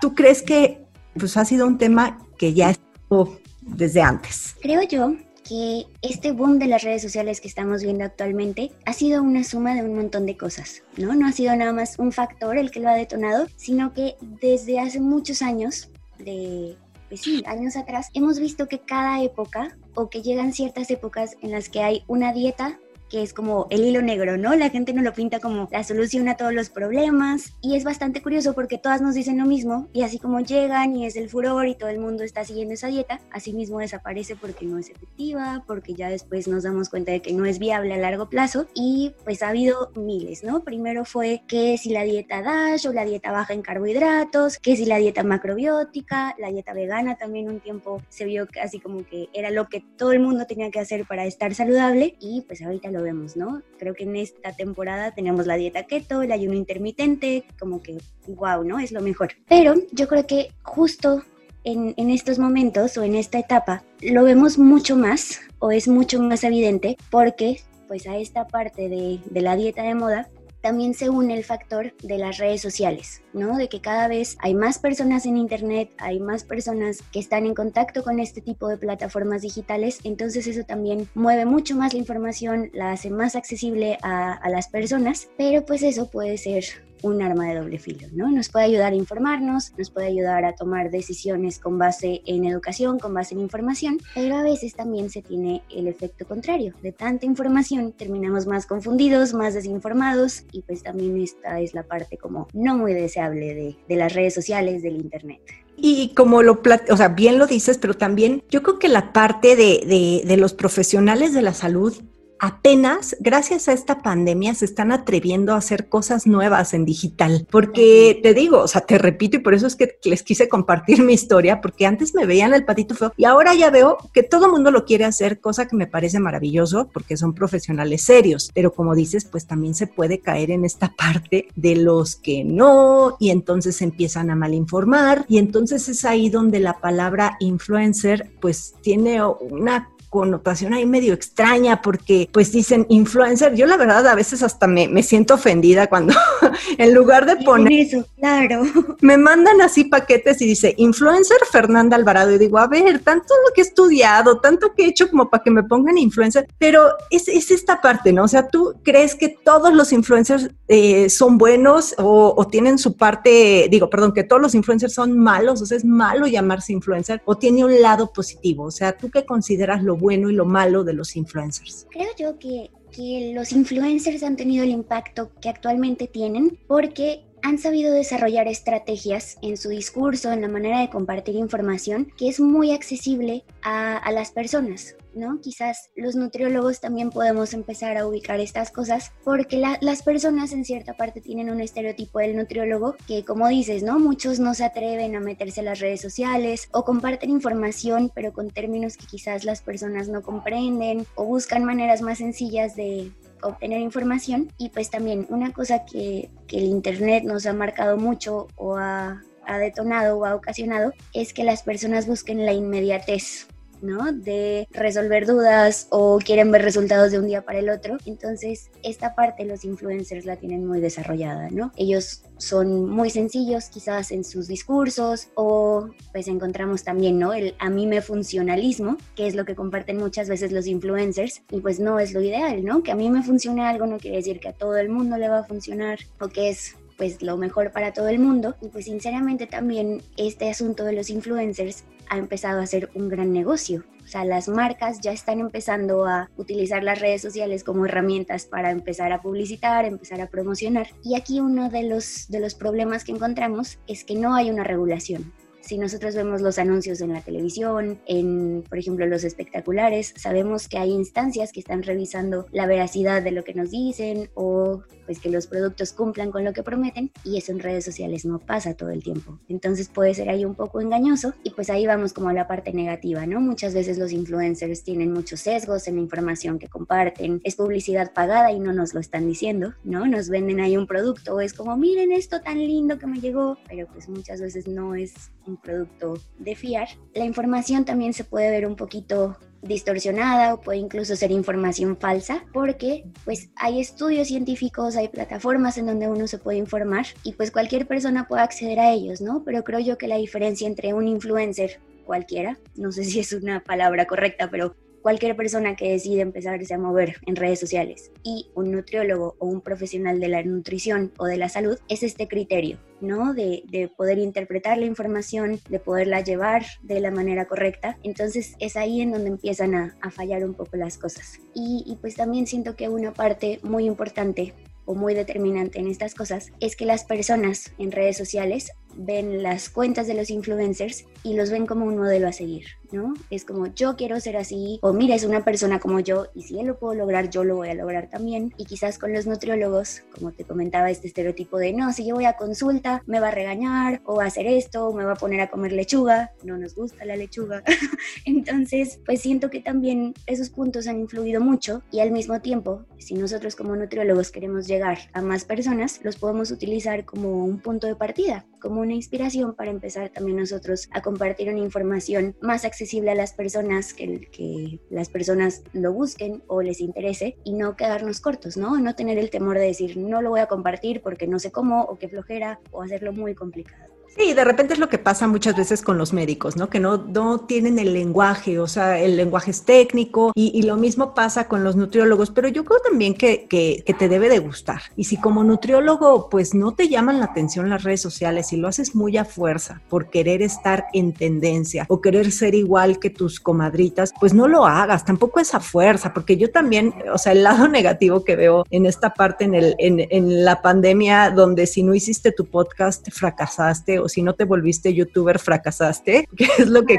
tú 0.00 0.16
crees 0.16 0.42
que 0.42 0.84
pues 1.16 1.36
ha 1.36 1.44
sido 1.44 1.68
un 1.68 1.78
tema 1.78 2.26
que 2.36 2.52
ya 2.52 2.70
estuvo 2.70 3.38
desde 3.60 4.02
antes? 4.02 4.56
Creo 4.60 4.82
yo 4.82 5.14
que 5.48 5.86
este 6.02 6.32
boom 6.32 6.58
de 6.58 6.66
las 6.66 6.82
redes 6.82 7.02
sociales 7.02 7.40
que 7.40 7.46
estamos 7.46 7.84
viendo 7.84 8.02
actualmente 8.02 8.72
ha 8.86 8.92
sido 8.92 9.22
una 9.22 9.44
suma 9.44 9.74
de 9.74 9.84
un 9.84 9.94
montón 9.94 10.26
de 10.26 10.36
cosas, 10.36 10.82
¿no? 10.96 11.14
No 11.14 11.28
ha 11.28 11.32
sido 11.32 11.54
nada 11.54 11.72
más 11.72 11.96
un 12.00 12.10
factor 12.10 12.58
el 12.58 12.72
que 12.72 12.80
lo 12.80 12.88
ha 12.88 12.94
detonado, 12.94 13.46
sino 13.54 13.94
que 13.94 14.16
desde 14.20 14.80
hace 14.80 14.98
muchos 14.98 15.42
años, 15.42 15.90
de 16.18 16.76
pues 17.10 17.26
años 17.44 17.76
atrás, 17.76 18.08
hemos 18.14 18.38
visto 18.38 18.68
que 18.68 18.78
cada 18.78 19.20
época 19.22 19.76
o 19.94 20.08
que 20.08 20.22
llegan 20.22 20.52
ciertas 20.52 20.90
épocas 20.92 21.36
en 21.42 21.50
las 21.50 21.68
que 21.68 21.82
hay 21.82 22.04
una 22.06 22.32
dieta 22.32 22.78
que 23.10 23.22
es 23.22 23.34
como 23.34 23.66
el 23.70 23.84
hilo 23.84 24.00
negro, 24.00 24.38
¿no? 24.38 24.54
La 24.54 24.70
gente 24.70 24.92
no 24.92 25.02
lo 25.02 25.12
pinta 25.12 25.40
como 25.40 25.68
la 25.70 25.84
solución 25.84 26.28
a 26.28 26.36
todos 26.36 26.54
los 26.54 26.70
problemas 26.70 27.52
y 27.60 27.76
es 27.76 27.84
bastante 27.84 28.22
curioso 28.22 28.54
porque 28.54 28.78
todas 28.78 29.02
nos 29.02 29.14
dicen 29.14 29.38
lo 29.38 29.44
mismo 29.44 29.88
y 29.92 30.02
así 30.02 30.18
como 30.18 30.40
llegan 30.40 30.96
y 30.96 31.06
es 31.06 31.16
el 31.16 31.28
furor 31.28 31.66
y 31.66 31.74
todo 31.74 31.90
el 31.90 31.98
mundo 31.98 32.22
está 32.22 32.44
siguiendo 32.44 32.74
esa 32.74 32.86
dieta, 32.86 33.20
así 33.32 33.52
mismo 33.52 33.80
desaparece 33.80 34.36
porque 34.36 34.64
no 34.64 34.78
es 34.78 34.88
efectiva, 34.88 35.64
porque 35.66 35.94
ya 35.94 36.08
después 36.08 36.48
nos 36.48 36.62
damos 36.62 36.88
cuenta 36.88 37.12
de 37.12 37.20
que 37.20 37.32
no 37.32 37.44
es 37.44 37.58
viable 37.58 37.92
a 37.94 37.98
largo 37.98 38.28
plazo 38.28 38.66
y 38.74 39.12
pues 39.24 39.42
ha 39.42 39.48
habido 39.48 39.90
miles, 39.96 40.44
¿no? 40.44 40.62
Primero 40.62 41.04
fue 41.04 41.42
que 41.48 41.76
si 41.78 41.90
la 41.90 42.04
dieta 42.04 42.42
DASH 42.42 42.86
o 42.86 42.92
la 42.92 43.04
dieta 43.04 43.32
baja 43.32 43.54
en 43.54 43.62
carbohidratos, 43.62 44.58
que 44.58 44.76
si 44.76 44.86
la 44.86 44.98
dieta 44.98 45.24
macrobiótica, 45.24 46.36
la 46.38 46.50
dieta 46.50 46.72
vegana 46.72 47.16
también 47.16 47.48
un 47.48 47.58
tiempo 47.58 48.02
se 48.08 48.24
vio 48.24 48.46
así 48.62 48.78
como 48.78 49.04
que 49.04 49.28
era 49.32 49.50
lo 49.50 49.68
que 49.68 49.84
todo 49.96 50.12
el 50.12 50.20
mundo 50.20 50.46
tenía 50.46 50.70
que 50.70 50.78
hacer 50.78 51.06
para 51.06 51.26
estar 51.26 51.54
saludable 51.54 52.16
y 52.20 52.42
pues 52.42 52.62
ahorita 52.62 52.90
lo 52.90 52.99
vemos, 53.02 53.36
¿no? 53.36 53.62
Creo 53.78 53.94
que 53.94 54.04
en 54.04 54.16
esta 54.16 54.52
temporada 54.52 55.12
tenemos 55.12 55.46
la 55.46 55.56
dieta 55.56 55.84
keto, 55.84 56.22
el 56.22 56.32
ayuno 56.32 56.54
intermitente, 56.54 57.44
como 57.58 57.82
que, 57.82 57.98
wow, 58.26 58.64
¿no? 58.64 58.78
Es 58.78 58.92
lo 58.92 59.00
mejor. 59.00 59.30
Pero 59.48 59.74
yo 59.92 60.08
creo 60.08 60.26
que 60.26 60.52
justo 60.62 61.22
en, 61.64 61.94
en, 61.96 62.10
estos 62.10 62.38
momentos 62.38 62.96
o 62.96 63.02
en 63.02 63.14
esta 63.14 63.38
etapa 63.38 63.84
lo 64.00 64.24
vemos 64.24 64.58
mucho 64.58 64.96
más 64.96 65.40
o 65.58 65.70
es 65.70 65.88
mucho 65.88 66.20
más 66.22 66.42
evidente 66.42 66.96
porque 67.10 67.60
pues 67.86 68.06
a 68.06 68.16
esta 68.16 68.46
parte 68.46 68.88
de, 68.88 69.20
de 69.24 69.40
la 69.42 69.56
dieta 69.56 69.82
de 69.82 69.94
moda 69.94 70.28
también 70.60 70.94
se 70.94 71.08
une 71.08 71.34
el 71.34 71.44
factor 71.44 71.94
de 72.02 72.18
las 72.18 72.38
redes 72.38 72.60
sociales, 72.60 73.22
¿no? 73.32 73.56
De 73.56 73.68
que 73.68 73.80
cada 73.80 74.08
vez 74.08 74.36
hay 74.40 74.54
más 74.54 74.78
personas 74.78 75.26
en 75.26 75.36
Internet, 75.36 75.90
hay 75.98 76.20
más 76.20 76.44
personas 76.44 77.02
que 77.12 77.20
están 77.20 77.46
en 77.46 77.54
contacto 77.54 78.02
con 78.02 78.20
este 78.20 78.40
tipo 78.40 78.68
de 78.68 78.78
plataformas 78.78 79.42
digitales, 79.42 80.00
entonces 80.04 80.46
eso 80.46 80.64
también 80.64 81.08
mueve 81.14 81.44
mucho 81.44 81.76
más 81.76 81.92
la 81.92 81.98
información, 81.98 82.70
la 82.72 82.92
hace 82.92 83.10
más 83.10 83.36
accesible 83.36 83.98
a, 84.02 84.32
a 84.32 84.48
las 84.50 84.68
personas, 84.68 85.28
pero 85.36 85.64
pues 85.64 85.82
eso 85.82 86.10
puede 86.10 86.38
ser 86.38 86.64
un 87.02 87.22
arma 87.22 87.48
de 87.48 87.56
doble 87.56 87.78
filo, 87.78 88.08
¿no? 88.12 88.30
Nos 88.30 88.48
puede 88.48 88.66
ayudar 88.66 88.92
a 88.92 88.96
informarnos, 88.96 89.72
nos 89.76 89.90
puede 89.90 90.08
ayudar 90.08 90.44
a 90.44 90.54
tomar 90.54 90.90
decisiones 90.90 91.58
con 91.58 91.78
base 91.78 92.22
en 92.26 92.44
educación, 92.44 92.98
con 92.98 93.14
base 93.14 93.34
en 93.34 93.40
información, 93.40 93.98
pero 94.14 94.36
a 94.36 94.42
veces 94.42 94.74
también 94.74 95.10
se 95.10 95.22
tiene 95.22 95.62
el 95.70 95.88
efecto 95.88 96.26
contrario. 96.26 96.74
De 96.82 96.92
tanta 96.92 97.26
información 97.26 97.92
terminamos 97.92 98.46
más 98.46 98.66
confundidos, 98.66 99.34
más 99.34 99.54
desinformados 99.54 100.44
y 100.52 100.62
pues 100.62 100.82
también 100.82 101.20
esta 101.20 101.60
es 101.60 101.74
la 101.74 101.82
parte 101.82 102.16
como 102.16 102.48
no 102.52 102.76
muy 102.76 102.94
de, 103.28 103.76
las 103.88 104.14
redes 104.14 104.32
sociales, 104.32 104.82
del 104.82 104.96
Internet. 104.96 105.40
Y 105.76 106.12
como 106.14 106.42
lo, 106.42 106.62
o 106.90 106.96
sea, 106.96 107.08
bien 107.08 107.38
lo 107.38 107.46
dices, 107.46 107.78
pero 107.78 107.94
también 107.94 108.42
yo 108.50 108.62
creo 108.62 108.78
que 108.78 108.88
la 108.88 109.12
parte 109.12 109.56
de, 109.56 110.22
de 110.24 110.36
los 110.36 110.54
profesionales 110.54 111.34
de 111.34 111.42
la 111.42 111.54
salud 111.54 111.94
apenas, 112.40 113.16
gracias 113.20 113.68
a 113.68 113.72
esta 113.72 114.02
pandemia, 114.02 114.54
se 114.54 114.64
están 114.64 114.90
atreviendo 114.90 115.52
a 115.52 115.58
hacer 115.58 115.88
cosas 115.88 116.26
nuevas 116.26 116.74
en 116.74 116.84
digital. 116.84 117.46
Porque 117.50 118.18
te 118.22 118.34
digo, 118.34 118.60
o 118.60 118.68
sea, 118.68 118.80
te 118.80 118.98
repito, 118.98 119.36
y 119.36 119.40
por 119.40 119.54
eso 119.54 119.66
es 119.66 119.76
que 119.76 119.98
les 120.04 120.22
quise 120.22 120.48
compartir 120.48 121.02
mi 121.02 121.12
historia, 121.12 121.60
porque 121.60 121.86
antes 121.86 122.14
me 122.14 122.26
veían 122.26 122.54
el 122.54 122.64
patito 122.64 122.94
feo 122.94 123.12
y 123.16 123.24
ahora 123.24 123.54
ya 123.54 123.70
veo 123.70 123.98
que 124.12 124.22
todo 124.22 124.46
el 124.46 124.52
mundo 124.52 124.70
lo 124.70 124.84
quiere 124.84 125.04
hacer, 125.04 125.40
cosa 125.40 125.68
que 125.68 125.76
me 125.76 125.86
parece 125.86 126.18
maravilloso 126.18 126.88
porque 126.92 127.16
son 127.16 127.34
profesionales 127.34 128.02
serios. 128.02 128.50
Pero 128.54 128.72
como 128.72 128.94
dices, 128.94 129.24
pues 129.26 129.46
también 129.46 129.74
se 129.74 129.86
puede 129.86 130.20
caer 130.20 130.50
en 130.50 130.64
esta 130.64 130.94
parte 130.96 131.48
de 131.54 131.76
los 131.76 132.16
que 132.16 132.42
no, 132.44 133.16
y 133.20 133.30
entonces 133.30 133.82
empiezan 133.82 134.30
a 134.30 134.34
malinformar, 134.34 135.26
y 135.28 135.38
entonces 135.38 135.88
es 135.88 136.04
ahí 136.04 136.30
donde 136.30 136.60
la 136.60 136.80
palabra 136.80 137.36
influencer, 137.40 138.30
pues 138.40 138.74
tiene 138.80 139.22
una 139.22 139.90
connotación 140.10 140.74
ahí 140.74 140.84
medio 140.84 141.14
extraña 141.14 141.80
porque 141.80 142.28
pues 142.32 142.52
dicen 142.52 142.84
influencer. 142.88 143.54
Yo 143.54 143.66
la 143.66 143.76
verdad 143.76 144.06
a 144.08 144.14
veces 144.16 144.42
hasta 144.42 144.66
me, 144.66 144.88
me 144.88 145.02
siento 145.02 145.34
ofendida 145.34 145.86
cuando 145.86 146.12
en 146.78 146.92
lugar 146.92 147.26
de 147.26 147.36
poner 147.36 147.72
eso, 147.72 148.04
claro. 148.18 148.62
Me 149.00 149.16
mandan 149.16 149.60
así 149.62 149.84
paquetes 149.84 150.42
y 150.42 150.46
dice 150.46 150.74
influencer 150.76 151.38
Fernanda 151.50 151.96
Alvarado 151.96 152.32
y 152.32 152.38
digo, 152.38 152.58
a 152.58 152.66
ver, 152.66 152.98
tanto 153.00 153.32
lo 153.46 153.54
que 153.54 153.62
he 153.62 153.64
estudiado, 153.64 154.40
tanto 154.40 154.74
que 154.74 154.84
he 154.84 154.88
hecho 154.88 155.08
como 155.08 155.30
para 155.30 155.42
que 155.42 155.50
me 155.50 155.62
pongan 155.62 155.96
influencer, 155.96 156.46
pero 156.58 156.88
es, 157.10 157.28
es 157.28 157.50
esta 157.50 157.80
parte, 157.80 158.12
¿no? 158.12 158.24
O 158.24 158.28
sea, 158.28 158.48
¿tú 158.48 158.74
crees 158.82 159.14
que 159.14 159.28
todos 159.28 159.72
los 159.72 159.92
influencers 159.92 160.50
eh, 160.68 161.08
son 161.08 161.38
buenos 161.38 161.94
o, 161.98 162.34
o 162.36 162.46
tienen 162.48 162.78
su 162.78 162.96
parte, 162.96 163.68
digo, 163.70 163.88
perdón, 163.88 164.12
que 164.12 164.24
todos 164.24 164.42
los 164.42 164.54
influencers 164.54 164.92
son 164.92 165.18
malos, 165.18 165.62
o 165.62 165.66
sea, 165.66 165.76
es 165.76 165.84
malo 165.84 166.26
llamarse 166.26 166.72
influencer 166.72 167.22
o 167.24 167.36
tiene 167.36 167.64
un 167.64 167.80
lado 167.80 168.12
positivo? 168.12 168.64
O 168.64 168.70
sea, 168.70 168.96
¿tú 168.96 169.10
qué 169.10 169.24
consideras 169.24 169.82
lo 169.82 169.96
bueno 170.00 170.30
y 170.30 170.34
lo 170.34 170.44
malo 170.44 170.82
de 170.82 170.94
los 170.94 171.16
influencers? 171.16 171.86
Creo 171.90 172.08
yo 172.18 172.38
que, 172.38 172.70
que 172.90 173.32
los 173.34 173.52
influencers 173.52 174.22
han 174.22 174.36
tenido 174.36 174.64
el 174.64 174.70
impacto 174.70 175.30
que 175.40 175.48
actualmente 175.48 176.06
tienen 176.06 176.58
porque 176.66 177.24
han 177.42 177.58
sabido 177.58 177.92
desarrollar 177.92 178.48
estrategias 178.48 179.38
en 179.42 179.56
su 179.56 179.70
discurso, 179.70 180.32
en 180.32 180.42
la 180.42 180.48
manera 180.48 180.80
de 180.80 180.90
compartir 180.90 181.36
información, 181.36 182.12
que 182.16 182.28
es 182.28 182.40
muy 182.40 182.72
accesible 182.72 183.44
a, 183.62 183.96
a 183.96 184.12
las 184.12 184.32
personas. 184.32 184.96
¿No? 185.14 185.40
Quizás 185.40 185.90
los 185.96 186.16
nutriólogos 186.16 186.80
también 186.80 187.10
podemos 187.10 187.54
empezar 187.54 187.96
a 187.96 188.06
ubicar 188.06 188.40
estas 188.40 188.70
cosas 188.70 189.12
porque 189.24 189.62
las 189.80 190.02
personas 190.02 190.52
en 190.52 190.64
cierta 190.64 190.94
parte 190.94 191.20
tienen 191.20 191.50
un 191.50 191.60
estereotipo 191.60 192.18
del 192.18 192.36
nutriólogo 192.36 192.96
que 193.06 193.24
como 193.24 193.48
dices, 193.48 193.82
¿no? 193.82 193.98
Muchos 193.98 194.40
no 194.40 194.54
se 194.54 194.64
atreven 194.64 195.16
a 195.16 195.20
meterse 195.20 195.60
a 195.60 195.64
las 195.64 195.80
redes 195.80 196.00
sociales 196.00 196.68
o 196.72 196.84
comparten 196.84 197.30
información 197.30 198.10
pero 198.14 198.32
con 198.32 198.50
términos 198.50 198.96
que 198.96 199.06
quizás 199.06 199.44
las 199.44 199.62
personas 199.62 200.08
no 200.08 200.22
comprenden 200.22 201.06
o 201.14 201.24
buscan 201.24 201.64
maneras 201.64 202.02
más 202.02 202.18
sencillas 202.18 202.76
de 202.76 203.12
obtener 203.42 203.80
información 203.80 204.52
y 204.58 204.68
pues 204.70 204.90
también 204.90 205.26
una 205.30 205.52
cosa 205.52 205.84
que, 205.84 206.30
que 206.46 206.58
el 206.58 206.64
internet 206.64 207.24
nos 207.24 207.46
ha 207.46 207.52
marcado 207.52 207.96
mucho 207.96 208.48
o 208.56 208.76
ha, 208.76 209.22
ha 209.46 209.58
detonado 209.58 210.18
o 210.18 210.24
ha 210.24 210.34
ocasionado 210.34 210.92
es 211.12 211.32
que 211.32 211.44
las 211.44 211.62
personas 211.62 212.06
busquen 212.06 212.44
la 212.44 212.52
inmediatez 212.52 213.48
¿no? 213.82 214.12
De 214.12 214.68
resolver 214.70 215.26
dudas 215.26 215.86
o 215.90 216.18
quieren 216.18 216.50
ver 216.50 216.62
resultados 216.62 217.12
de 217.12 217.18
un 217.18 217.26
día 217.26 217.42
para 217.42 217.58
el 217.58 217.70
otro. 217.70 217.98
Entonces, 218.06 218.70
esta 218.82 219.14
parte 219.14 219.44
los 219.44 219.64
influencers 219.64 220.24
la 220.24 220.36
tienen 220.36 220.66
muy 220.66 220.80
desarrollada, 220.80 221.48
¿no? 221.50 221.72
Ellos 221.76 222.22
son 222.38 222.88
muy 222.88 223.10
sencillos 223.10 223.68
quizás 223.68 224.12
en 224.12 224.24
sus 224.24 224.48
discursos 224.48 225.28
o 225.34 225.90
pues 226.12 226.26
encontramos 226.28 226.84
también, 226.84 227.18
¿no? 227.18 227.34
El 227.34 227.54
a 227.58 227.70
mí 227.70 227.86
me 227.86 228.00
funcionalismo, 228.00 228.96
que 229.14 229.26
es 229.26 229.34
lo 229.34 229.44
que 229.44 229.54
comparten 229.54 229.98
muchas 229.98 230.28
veces 230.28 230.52
los 230.52 230.66
influencers 230.66 231.42
y 231.50 231.60
pues 231.60 231.80
no 231.80 232.00
es 232.00 232.12
lo 232.12 232.22
ideal, 232.22 232.64
¿no? 232.64 232.82
Que 232.82 232.92
a 232.92 232.96
mí 232.96 233.10
me 233.10 233.22
funcione 233.22 233.66
algo 233.66 233.86
no 233.86 233.98
quiere 233.98 234.16
decir 234.16 234.40
que 234.40 234.48
a 234.48 234.52
todo 234.52 234.76
el 234.76 234.88
mundo 234.88 235.18
le 235.18 235.28
va 235.28 235.40
a 235.40 235.44
funcionar 235.44 235.98
o 236.20 236.28
que 236.28 236.50
es 236.50 236.76
pues 237.00 237.22
lo 237.22 237.38
mejor 237.38 237.72
para 237.72 237.94
todo 237.94 238.10
el 238.10 238.18
mundo. 238.18 238.56
Y 238.60 238.68
pues 238.68 238.84
sinceramente 238.84 239.46
también 239.46 240.02
este 240.18 240.50
asunto 240.50 240.84
de 240.84 240.92
los 240.92 241.08
influencers 241.08 241.84
ha 242.10 242.18
empezado 242.18 242.60
a 242.60 242.66
ser 242.66 242.90
un 242.94 243.08
gran 243.08 243.32
negocio. 243.32 243.84
O 244.04 244.06
sea, 244.06 244.26
las 244.26 244.48
marcas 244.48 245.00
ya 245.00 245.10
están 245.10 245.40
empezando 245.40 246.04
a 246.04 246.28
utilizar 246.36 246.84
las 246.84 247.00
redes 247.00 247.22
sociales 247.22 247.64
como 247.64 247.86
herramientas 247.86 248.44
para 248.44 248.70
empezar 248.70 249.12
a 249.12 249.22
publicitar, 249.22 249.86
empezar 249.86 250.20
a 250.20 250.26
promocionar. 250.26 250.88
Y 251.02 251.14
aquí 251.16 251.40
uno 251.40 251.70
de 251.70 251.84
los, 251.84 252.28
de 252.28 252.40
los 252.40 252.54
problemas 252.54 253.04
que 253.04 253.12
encontramos 253.12 253.78
es 253.86 254.04
que 254.04 254.16
no 254.16 254.34
hay 254.34 254.50
una 254.50 254.64
regulación. 254.64 255.32
Si 255.70 255.78
nosotros 255.78 256.16
vemos 256.16 256.40
los 256.40 256.58
anuncios 256.58 257.00
en 257.00 257.12
la 257.12 257.20
televisión, 257.20 258.00
en, 258.06 258.64
por 258.68 258.76
ejemplo, 258.76 259.06
los 259.06 259.22
espectaculares, 259.22 260.12
sabemos 260.16 260.66
que 260.66 260.78
hay 260.78 260.90
instancias 260.90 261.52
que 261.52 261.60
están 261.60 261.84
revisando 261.84 262.46
la 262.50 262.66
veracidad 262.66 263.22
de 263.22 263.30
lo 263.30 263.44
que 263.44 263.54
nos 263.54 263.70
dicen 263.70 264.30
o 264.34 264.82
pues 265.06 265.20
que 265.20 265.28
los 265.28 265.48
productos 265.48 265.92
cumplan 265.92 266.30
con 266.30 266.44
lo 266.44 266.52
que 266.52 266.62
prometen 266.62 267.10
y 267.24 267.36
eso 267.36 267.50
en 267.50 267.58
redes 267.58 267.84
sociales 267.84 268.24
no 268.24 268.38
pasa 268.38 268.74
todo 268.74 268.90
el 268.90 269.02
tiempo. 269.02 269.40
Entonces 269.48 269.88
puede 269.88 270.14
ser 270.14 270.28
ahí 270.28 270.44
un 270.44 270.54
poco 270.54 270.80
engañoso 270.80 271.34
y 271.42 271.50
pues 271.50 271.70
ahí 271.70 271.86
vamos 271.86 272.12
como 272.12 272.28
a 272.28 272.32
la 272.32 272.46
parte 272.46 272.72
negativa, 272.72 273.26
¿no? 273.26 273.40
Muchas 273.40 273.74
veces 273.74 273.98
los 273.98 274.12
influencers 274.12 274.84
tienen 274.84 275.12
muchos 275.12 275.40
sesgos 275.40 275.88
en 275.88 275.96
la 275.96 276.02
información 276.02 276.60
que 276.60 276.68
comparten, 276.68 277.40
es 277.42 277.56
publicidad 277.56 278.12
pagada 278.12 278.52
y 278.52 278.60
no 278.60 278.72
nos 278.72 278.94
lo 278.94 279.00
están 279.00 279.26
diciendo, 279.26 279.74
¿no? 279.82 280.06
Nos 280.06 280.28
venden 280.28 280.60
ahí 280.60 280.76
un 280.76 280.86
producto, 280.86 281.40
es 281.40 281.54
como, 281.54 281.76
miren 281.76 282.12
esto 282.12 282.40
tan 282.40 282.58
lindo 282.58 282.98
que 282.98 283.06
me 283.06 283.20
llegó, 283.20 283.56
pero 283.68 283.88
pues 283.88 284.08
muchas 284.08 284.40
veces 284.40 284.68
no 284.68 284.94
es 284.94 285.32
un 285.50 285.56
producto 285.56 286.18
de 286.38 286.54
fiar. 286.54 286.88
La 287.14 287.24
información 287.24 287.84
también 287.84 288.12
se 288.12 288.24
puede 288.24 288.50
ver 288.50 288.66
un 288.66 288.76
poquito 288.76 289.36
distorsionada 289.62 290.54
o 290.54 290.60
puede 290.60 290.78
incluso 290.78 291.16
ser 291.16 291.30
información 291.30 291.96
falsa 291.96 292.44
porque 292.52 293.04
pues 293.24 293.50
hay 293.56 293.80
estudios 293.80 294.28
científicos, 294.28 294.96
hay 294.96 295.08
plataformas 295.08 295.76
en 295.76 295.86
donde 295.86 296.08
uno 296.08 296.26
se 296.26 296.38
puede 296.38 296.58
informar 296.58 297.06
y 297.24 297.32
pues 297.32 297.50
cualquier 297.50 297.86
persona 297.86 298.26
puede 298.26 298.42
acceder 298.42 298.80
a 298.80 298.92
ellos, 298.92 299.20
¿no? 299.20 299.42
Pero 299.44 299.62
creo 299.62 299.80
yo 299.80 299.98
que 299.98 300.08
la 300.08 300.16
diferencia 300.16 300.66
entre 300.66 300.94
un 300.94 301.06
influencer 301.06 301.80
cualquiera, 302.04 302.58
no 302.74 302.90
sé 302.90 303.04
si 303.04 303.20
es 303.20 303.32
una 303.32 303.62
palabra 303.62 304.06
correcta, 304.06 304.48
pero 304.50 304.74
cualquier 305.02 305.36
persona 305.36 305.76
que 305.76 305.92
decide 305.92 306.20
empezarse 306.20 306.72
a 306.74 306.78
mover 306.78 307.16
en 307.26 307.36
redes 307.36 307.60
sociales 307.60 308.10
y 308.22 308.50
un 308.54 308.70
nutriólogo 308.70 309.36
o 309.38 309.46
un 309.46 309.60
profesional 309.60 310.20
de 310.20 310.28
la 310.28 310.42
nutrición 310.42 311.12
o 311.18 311.26
de 311.26 311.36
la 311.36 311.48
salud 311.48 311.78
es 311.88 312.02
este 312.02 312.28
criterio, 312.28 312.78
¿no? 313.00 313.34
De, 313.34 313.62
de, 313.68 313.88
poder 313.88 314.18
interpretar 314.18 314.78
la 314.78 314.86
información, 314.86 315.60
de 315.68 315.78
poderla 315.78 316.20
llevar 316.22 316.64
de 316.82 317.00
la 317.00 317.10
manera 317.10 317.46
correcta. 317.46 317.98
Entonces 318.02 318.54
es 318.58 318.76
ahí 318.76 319.00
en 319.00 319.12
donde 319.12 319.28
empiezan 319.28 319.74
a, 319.74 319.96
a 320.00 320.10
fallar 320.10 320.44
un 320.44 320.54
poco 320.54 320.76
las 320.76 320.98
cosas. 320.98 321.38
Y, 321.54 321.84
y 321.86 321.96
pues 321.96 322.14
también 322.16 322.46
siento 322.46 322.76
que 322.76 322.88
una 322.88 323.12
parte 323.12 323.60
muy 323.62 323.86
importante 323.86 324.54
o 324.86 324.94
muy 324.94 325.14
determinante 325.14 325.78
en 325.78 325.86
estas 325.86 326.14
cosas 326.14 326.52
es 326.60 326.76
que 326.76 326.84
las 326.84 327.04
personas 327.04 327.72
en 327.78 327.92
redes 327.92 328.16
sociales 328.16 328.72
ven 328.96 329.42
las 329.42 329.70
cuentas 329.70 330.06
de 330.06 330.14
los 330.14 330.30
influencers 330.30 331.04
y 331.22 331.34
los 331.34 331.50
ven 331.50 331.66
como 331.66 331.84
un 331.84 331.96
modelo 331.96 332.28
a 332.28 332.32
seguir, 332.32 332.66
¿no? 332.92 333.14
Es 333.30 333.44
como 333.44 333.66
yo 333.68 333.96
quiero 333.96 334.18
ser 334.20 334.36
así, 334.36 334.78
o 334.82 334.92
mira, 334.92 335.14
es 335.14 335.24
una 335.24 335.44
persona 335.44 335.78
como 335.78 336.00
yo 336.00 336.26
y 336.34 336.42
si 336.42 336.58
él 336.58 336.66
lo 336.66 336.78
puedo 336.78 336.94
lograr, 336.94 337.30
yo 337.30 337.44
lo 337.44 337.56
voy 337.56 337.68
a 337.68 337.74
lograr 337.74 338.08
también. 338.08 338.52
Y 338.56 338.64
quizás 338.64 338.98
con 338.98 339.12
los 339.12 339.26
nutriólogos, 339.26 340.02
como 340.14 340.32
te 340.32 340.44
comentaba, 340.44 340.90
este 340.90 341.06
estereotipo 341.06 341.58
de 341.58 341.72
no, 341.72 341.92
si 341.92 342.06
yo 342.06 342.14
voy 342.14 342.24
a 342.24 342.36
consulta, 342.36 343.02
me 343.06 343.20
va 343.20 343.28
a 343.28 343.32
regañar, 343.32 344.00
o 344.04 344.16
va 344.16 344.24
a 344.24 344.26
hacer 344.26 344.46
esto, 344.46 344.86
o 344.86 344.92
me 344.92 345.04
va 345.04 345.12
a 345.12 345.16
poner 345.16 345.40
a 345.40 345.50
comer 345.50 345.72
lechuga, 345.72 346.32
no 346.42 346.56
nos 346.56 346.74
gusta 346.74 347.04
la 347.04 347.16
lechuga. 347.16 347.62
Entonces, 348.24 349.00
pues 349.04 349.20
siento 349.20 349.50
que 349.50 349.60
también 349.60 350.14
esos 350.26 350.50
puntos 350.50 350.86
han 350.86 351.00
influido 351.00 351.40
mucho 351.40 351.82
y 351.90 352.00
al 352.00 352.10
mismo 352.10 352.40
tiempo, 352.40 352.84
si 352.98 353.14
nosotros 353.14 353.56
como 353.56 353.76
nutriólogos 353.76 354.30
queremos 354.30 354.66
llegar 354.66 354.98
a 355.12 355.22
más 355.22 355.44
personas, 355.44 356.00
los 356.02 356.16
podemos 356.16 356.50
utilizar 356.50 357.04
como 357.04 357.44
un 357.44 357.60
punto 357.60 357.86
de 357.86 357.96
partida 357.96 358.46
como 358.60 358.82
una 358.82 358.94
inspiración 358.94 359.54
para 359.54 359.70
empezar 359.70 360.10
también 360.10 360.36
nosotros 360.36 360.88
a 360.92 361.00
compartir 361.10 361.48
una 361.48 361.58
información 361.58 362.36
más 362.40 362.64
accesible 362.64 363.10
a 363.10 363.16
las 363.16 363.32
personas, 363.32 363.94
que, 363.94 364.78
las 364.90 365.08
personas 365.08 365.64
lo 365.72 365.92
busquen 365.92 366.44
o 366.46 366.62
les 366.62 366.80
interese 366.80 367.36
y 367.42 367.54
no 367.54 367.74
quedarnos 367.74 368.20
cortos, 368.20 368.56
¿no? 368.56 368.78
No 368.78 368.94
tener 368.94 369.18
el 369.18 369.28
temor 369.28 369.58
de 369.58 369.66
decir 369.66 369.96
no 369.96 370.22
lo 370.22 370.30
voy 370.30 370.38
a 370.38 370.46
compartir 370.46 371.02
porque 371.02 371.26
no 371.26 371.40
sé 371.40 371.50
cómo 371.50 371.82
o 371.82 371.98
qué 371.98 372.08
flojera 372.08 372.60
o 372.70 372.82
hacerlo 372.82 373.12
muy 373.12 373.34
complicado. 373.34 373.89
Sí, 374.16 374.34
de 374.34 374.44
repente 374.44 374.74
es 374.74 374.80
lo 374.80 374.88
que 374.88 374.98
pasa 374.98 375.28
muchas 375.28 375.56
veces 375.56 375.82
con 375.82 375.96
los 375.96 376.12
médicos, 376.12 376.56
¿no? 376.56 376.68
Que 376.68 376.80
no, 376.80 376.98
no 376.98 377.40
tienen 377.40 377.78
el 377.78 377.92
lenguaje, 377.92 378.58
o 378.58 378.66
sea, 378.66 378.98
el 378.98 379.16
lenguaje 379.16 379.52
es 379.52 379.62
técnico 379.62 380.32
y, 380.34 380.60
lo 380.62 380.76
mismo 380.76 381.14
pasa 381.14 381.48
con 381.48 381.64
los 381.64 381.74
nutriólogos, 381.74 382.30
pero 382.30 382.48
yo 382.48 382.64
creo 382.64 382.80
también 382.80 383.14
que, 383.14 383.46
que, 383.48 383.82
que, 383.84 383.94
te 383.94 384.08
debe 384.08 384.28
de 384.28 384.38
gustar. 384.38 384.82
Y 384.94 385.04
si 385.04 385.16
como 385.16 385.42
nutriólogo, 385.42 386.28
pues 386.28 386.54
no 386.54 386.72
te 386.72 386.88
llaman 386.88 387.18
la 387.18 387.26
atención 387.26 387.70
las 387.70 387.82
redes 387.82 388.02
sociales 388.02 388.52
y 388.52 388.56
lo 388.56 388.68
haces 388.68 388.94
muy 388.94 389.16
a 389.16 389.24
fuerza 389.24 389.80
por 389.88 390.10
querer 390.10 390.42
estar 390.42 390.86
en 390.92 391.12
tendencia 391.12 391.86
o 391.88 392.00
querer 392.00 392.30
ser 392.30 392.54
igual 392.54 392.98
que 392.98 393.10
tus 393.10 393.40
comadritas, 393.40 394.12
pues 394.20 394.34
no 394.34 394.48
lo 394.48 394.66
hagas, 394.66 395.04
tampoco 395.04 395.40
es 395.40 395.54
a 395.54 395.60
fuerza, 395.60 396.12
porque 396.12 396.36
yo 396.36 396.50
también, 396.50 396.94
o 397.12 397.16
sea, 397.16 397.32
el 397.32 397.42
lado 397.42 397.68
negativo 397.68 398.24
que 398.24 398.36
veo 398.36 398.64
en 398.70 398.86
esta 398.86 399.14
parte, 399.14 399.44
en, 399.44 399.54
el, 399.54 399.76
en, 399.78 400.06
en 400.10 400.44
la 400.44 400.60
pandemia, 400.60 401.30
donde 401.30 401.66
si 401.66 401.82
no 401.82 401.94
hiciste 401.94 402.32
tu 402.32 402.44
podcast, 402.46 403.08
fracasaste 403.10 403.99
o 404.02 404.08
si 404.08 404.22
no 404.22 404.34
te 404.34 404.44
volviste 404.44 404.94
youtuber, 404.94 405.38
fracasaste, 405.38 406.28
que 406.36 406.48
es 406.58 406.68
lo 406.68 406.84
que 406.84 406.98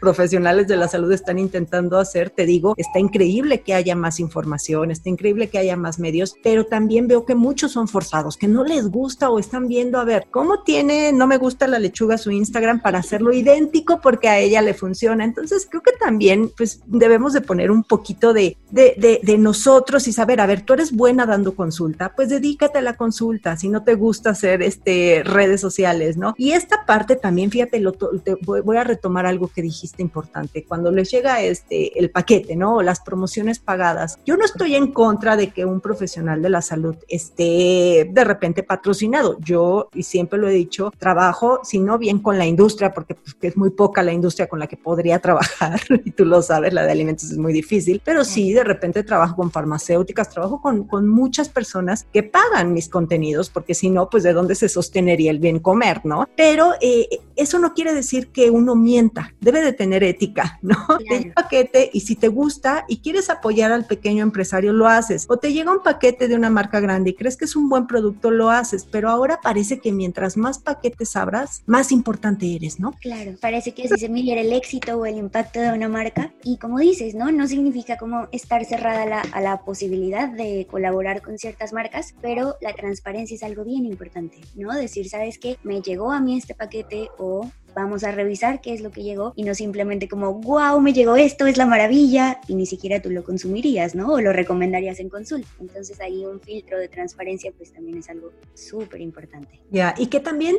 profesionales 0.00 0.68
de 0.68 0.76
la 0.76 0.88
salud 0.88 1.12
están 1.12 1.38
intentando 1.38 1.98
hacer, 1.98 2.30
te 2.30 2.46
digo, 2.46 2.74
está 2.76 2.98
increíble 2.98 3.60
que 3.60 3.74
haya 3.74 3.94
más 3.94 4.20
información, 4.20 4.90
está 4.90 5.08
increíble 5.08 5.48
que 5.48 5.58
haya 5.58 5.76
más 5.76 5.98
medios, 5.98 6.34
pero 6.42 6.66
también 6.66 7.08
veo 7.08 7.24
que 7.24 7.34
muchos 7.34 7.72
son 7.72 7.88
forzados, 7.88 8.36
que 8.36 8.48
no 8.48 8.64
les 8.64 8.88
gusta 8.88 9.30
o 9.30 9.38
están 9.38 9.68
viendo, 9.68 9.98
a 9.98 10.04
ver, 10.04 10.26
¿cómo 10.30 10.62
tiene, 10.62 11.12
no 11.12 11.26
me 11.26 11.38
gusta 11.38 11.66
la 11.66 11.78
lechuga 11.78 12.18
su 12.18 12.30
Instagram 12.30 12.80
para 12.80 12.98
hacerlo 12.98 13.32
idéntico 13.32 14.00
porque 14.00 14.28
a 14.28 14.38
ella 14.38 14.62
le 14.62 14.74
funciona? 14.74 15.24
Entonces 15.24 15.66
creo 15.68 15.82
que 15.82 15.92
también 15.92 16.50
pues 16.56 16.80
debemos 16.86 17.32
de 17.32 17.40
poner 17.40 17.70
un 17.70 17.84
poquito 17.84 18.32
de, 18.32 18.56
de, 18.70 19.38
nosotros 19.38 20.08
y 20.08 20.12
saber, 20.12 20.40
a 20.40 20.46
ver, 20.46 20.62
tú 20.62 20.72
eres 20.72 20.92
buena 20.92 21.24
dando 21.24 21.54
consulta, 21.54 22.12
pues 22.14 22.28
dedícate 22.28 22.78
a 22.78 22.82
la 22.82 22.96
consulta, 22.96 23.56
si 23.56 23.68
no 23.68 23.84
te 23.84 23.94
gusta 23.94 24.30
hacer 24.30 24.62
este, 24.62 25.22
redes 25.24 25.60
sociales, 25.60 26.16
¿no? 26.16 26.34
Y 26.36 26.52
esta 26.52 26.84
parte 26.84 27.16
también, 27.16 27.50
fíjate, 27.50 27.78
lo, 27.78 27.92
te, 27.92 28.36
voy 28.42 28.76
a 28.76 28.84
retomar 28.84 29.26
algo 29.26 29.48
que 29.48 29.62
dijiste 29.62 29.87
importante. 29.98 30.64
Cuando 30.64 30.90
les 30.90 31.10
llega 31.10 31.40
este, 31.42 31.98
el 31.98 32.10
paquete, 32.10 32.56
¿no? 32.56 32.76
O 32.76 32.82
las 32.82 33.00
promociones 33.00 33.58
pagadas, 33.58 34.18
yo 34.24 34.36
no 34.36 34.44
estoy 34.44 34.74
en 34.74 34.92
contra 34.92 35.36
de 35.36 35.50
que 35.50 35.64
un 35.64 35.80
profesional 35.80 36.42
de 36.42 36.50
la 36.50 36.62
salud 36.62 36.96
esté 37.08 38.08
de 38.10 38.24
repente 38.24 38.62
patrocinado. 38.62 39.38
Yo, 39.40 39.88
y 39.94 40.02
siempre 40.02 40.38
lo 40.38 40.48
he 40.48 40.52
dicho, 40.52 40.92
trabajo, 40.98 41.60
si 41.62 41.78
no 41.78 41.98
bien 41.98 42.18
con 42.20 42.38
la 42.38 42.46
industria, 42.46 42.92
porque 42.92 43.14
pues, 43.14 43.36
es 43.40 43.56
muy 43.56 43.70
poca 43.70 44.02
la 44.02 44.12
industria 44.12 44.48
con 44.48 44.58
la 44.58 44.66
que 44.66 44.76
podría 44.76 45.18
trabajar, 45.20 45.80
y 46.04 46.10
tú 46.10 46.24
lo 46.24 46.42
sabes, 46.42 46.72
la 46.72 46.84
de 46.84 46.92
alimentos 46.92 47.30
es 47.30 47.38
muy 47.38 47.52
difícil, 47.52 48.00
pero 48.04 48.24
sí, 48.24 48.52
de 48.52 48.64
repente 48.64 49.02
trabajo 49.02 49.36
con 49.36 49.50
farmacéuticas, 49.50 50.30
trabajo 50.30 50.60
con, 50.60 50.84
con 50.84 51.08
muchas 51.08 51.48
personas 51.48 52.06
que 52.12 52.22
pagan 52.22 52.72
mis 52.72 52.88
contenidos, 52.88 53.50
porque 53.50 53.74
si 53.74 53.90
no, 53.90 54.08
pues 54.08 54.22
de 54.22 54.32
dónde 54.32 54.54
se 54.54 54.68
sostenería 54.68 55.30
el 55.30 55.38
bien 55.38 55.58
comer, 55.58 56.00
¿no? 56.04 56.28
Pero 56.36 56.74
eh, 56.80 57.08
eso 57.36 57.58
no 57.58 57.74
quiere 57.74 57.94
decir 57.94 58.28
que 58.28 58.50
uno 58.50 58.74
mienta, 58.74 59.34
debe 59.40 59.60
de 59.60 59.72
tener 59.78 60.04
ética, 60.04 60.58
¿no? 60.60 60.76
Te 60.98 61.04
llega 61.04 61.24
un 61.28 61.32
paquete 61.32 61.90
y 61.94 62.00
si 62.00 62.16
te 62.16 62.28
gusta 62.28 62.84
y 62.88 62.98
quieres 62.98 63.30
apoyar 63.30 63.72
al 63.72 63.86
pequeño 63.86 64.22
empresario, 64.22 64.74
lo 64.74 64.86
haces. 64.86 65.24
O 65.30 65.38
te 65.38 65.54
llega 65.54 65.72
un 65.72 65.82
paquete 65.82 66.28
de 66.28 66.34
una 66.34 66.50
marca 66.50 66.80
grande 66.80 67.10
y 67.10 67.14
crees 67.14 67.38
que 67.38 67.46
es 67.46 67.56
un 67.56 67.70
buen 67.70 67.86
producto, 67.86 68.30
lo 68.30 68.50
haces. 68.50 68.84
Pero 68.84 69.08
ahora 69.08 69.40
parece 69.42 69.78
que 69.78 69.92
mientras 69.92 70.36
más 70.36 70.58
paquetes 70.58 71.16
abras, 71.16 71.62
más 71.64 71.92
importante 71.92 72.54
eres, 72.54 72.78
¿no? 72.78 72.92
Claro, 73.00 73.32
parece 73.40 73.72
que 73.72 73.88
si 73.88 73.96
se 73.96 74.08
midiera 74.10 74.42
el 74.42 74.52
éxito 74.52 74.98
o 74.98 75.06
el 75.06 75.16
impacto 75.16 75.60
de 75.60 75.72
una 75.72 75.88
marca. 75.88 76.32
Y 76.42 76.58
como 76.58 76.78
dices, 76.78 77.14
¿no? 77.14 77.32
No 77.32 77.46
significa 77.46 77.96
como 77.96 78.28
estar 78.32 78.64
cerrada 78.66 79.02
a 79.02 79.06
la, 79.06 79.20
a 79.32 79.40
la 79.40 79.60
posibilidad 79.60 80.28
de 80.28 80.66
colaborar 80.70 81.22
con 81.22 81.38
ciertas 81.38 81.72
marcas, 81.72 82.14
pero 82.20 82.56
la 82.60 82.74
transparencia 82.74 83.36
es 83.36 83.42
algo 83.42 83.64
bien 83.64 83.84
importante, 83.86 84.40
¿no? 84.56 84.74
Decir, 84.74 85.08
¿sabes 85.08 85.38
qué? 85.38 85.56
Me 85.62 85.80
llegó 85.80 86.12
a 86.12 86.20
mí 86.20 86.36
este 86.36 86.54
paquete 86.54 87.08
o 87.18 87.48
vamos 87.74 88.04
a 88.04 88.12
revisar 88.12 88.60
qué 88.60 88.72
es 88.72 88.80
lo 88.80 88.90
que 88.90 89.02
llegó 89.02 89.32
y 89.36 89.44
no 89.44 89.54
simplemente 89.54 90.08
como, 90.08 90.34
wow, 90.34 90.80
me 90.80 90.92
llegó 90.92 91.16
esto, 91.16 91.46
es 91.46 91.56
la 91.56 91.66
maravilla, 91.66 92.40
y 92.48 92.54
ni 92.54 92.66
siquiera 92.66 93.00
tú 93.00 93.10
lo 93.10 93.24
consumirías, 93.24 93.94
¿no? 93.94 94.12
O 94.12 94.20
lo 94.20 94.32
recomendarías 94.32 95.00
en 95.00 95.08
consulta. 95.08 95.48
Entonces 95.60 96.00
ahí 96.00 96.24
un 96.24 96.40
filtro 96.40 96.78
de 96.78 96.88
transparencia 96.88 97.52
pues 97.56 97.72
también 97.72 97.98
es 97.98 98.08
algo 98.08 98.32
súper 98.54 99.00
importante. 99.00 99.60
Ya, 99.70 99.94
y 99.98 100.06
que 100.06 100.20
también 100.20 100.56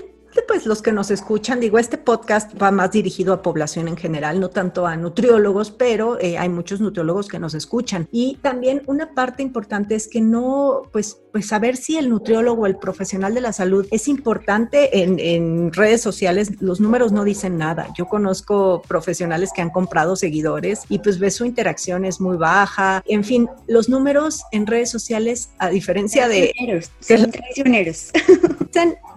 pues 0.48 0.66
los 0.66 0.82
que 0.82 0.92
nos 0.92 1.12
escuchan, 1.12 1.60
digo, 1.60 1.80
este 1.80 1.98
podcast 1.98 2.60
va 2.62 2.72
más 2.72 2.92
dirigido 2.92 3.34
a 3.34 3.42
población 3.42 3.88
en 3.88 3.98
general, 3.98 4.40
no 4.40 4.50
tanto 4.50 4.88
a 4.88 4.96
nutriólogos, 4.96 5.72
pero 5.72 6.20
eh, 6.20 6.38
hay 6.38 6.50
muchos 6.50 6.82
nutriólogos 6.82 7.28
que 7.28 7.40
nos 7.40 7.54
escuchan. 7.54 8.08
Y 8.12 8.38
también 8.42 8.82
una 8.88 9.14
parte 9.14 9.44
importante 9.44 9.96
es 9.96 10.08
que 10.08 10.22
no, 10.22 10.84
pues, 10.92 11.22
pues 11.32 11.48
saber 11.48 11.78
si 11.78 11.98
el 11.98 12.10
nutriólogo, 12.10 12.66
el 12.68 12.78
profesional 12.78 13.34
de 13.34 13.42
la 13.42 13.54
salud 13.54 13.88
es 13.92 14.08
importante 14.08 15.02
en, 15.04 15.20
en 15.20 15.74
redes 15.74 16.02
sociales, 16.02 16.62
los 16.62 16.80
números 16.80 17.12
no 17.12 17.24
dicen 17.24 17.58
nada. 17.58 17.88
Yo 17.98 18.08
conozco 18.08 18.82
profesionales 18.88 19.52
que 19.54 19.62
han 19.62 19.70
comprado 19.70 20.16
seguidores 20.16 20.82
y 20.90 21.00
pues 21.00 21.20
ves 21.20 21.36
su 21.36 21.46
interacción 21.46 22.06
es 22.06 22.20
muy 22.20 22.38
baja. 22.38 23.04
En 23.06 23.24
fin, 23.24 23.50
los 23.68 23.90
números 23.90 24.44
en 24.52 24.68
redes 24.68 24.90
sociales, 24.90 25.52
a 25.58 25.70
diferencia 25.70 26.28
de... 26.28 26.54
Son 27.00 27.32
traicioneros. 27.32 28.12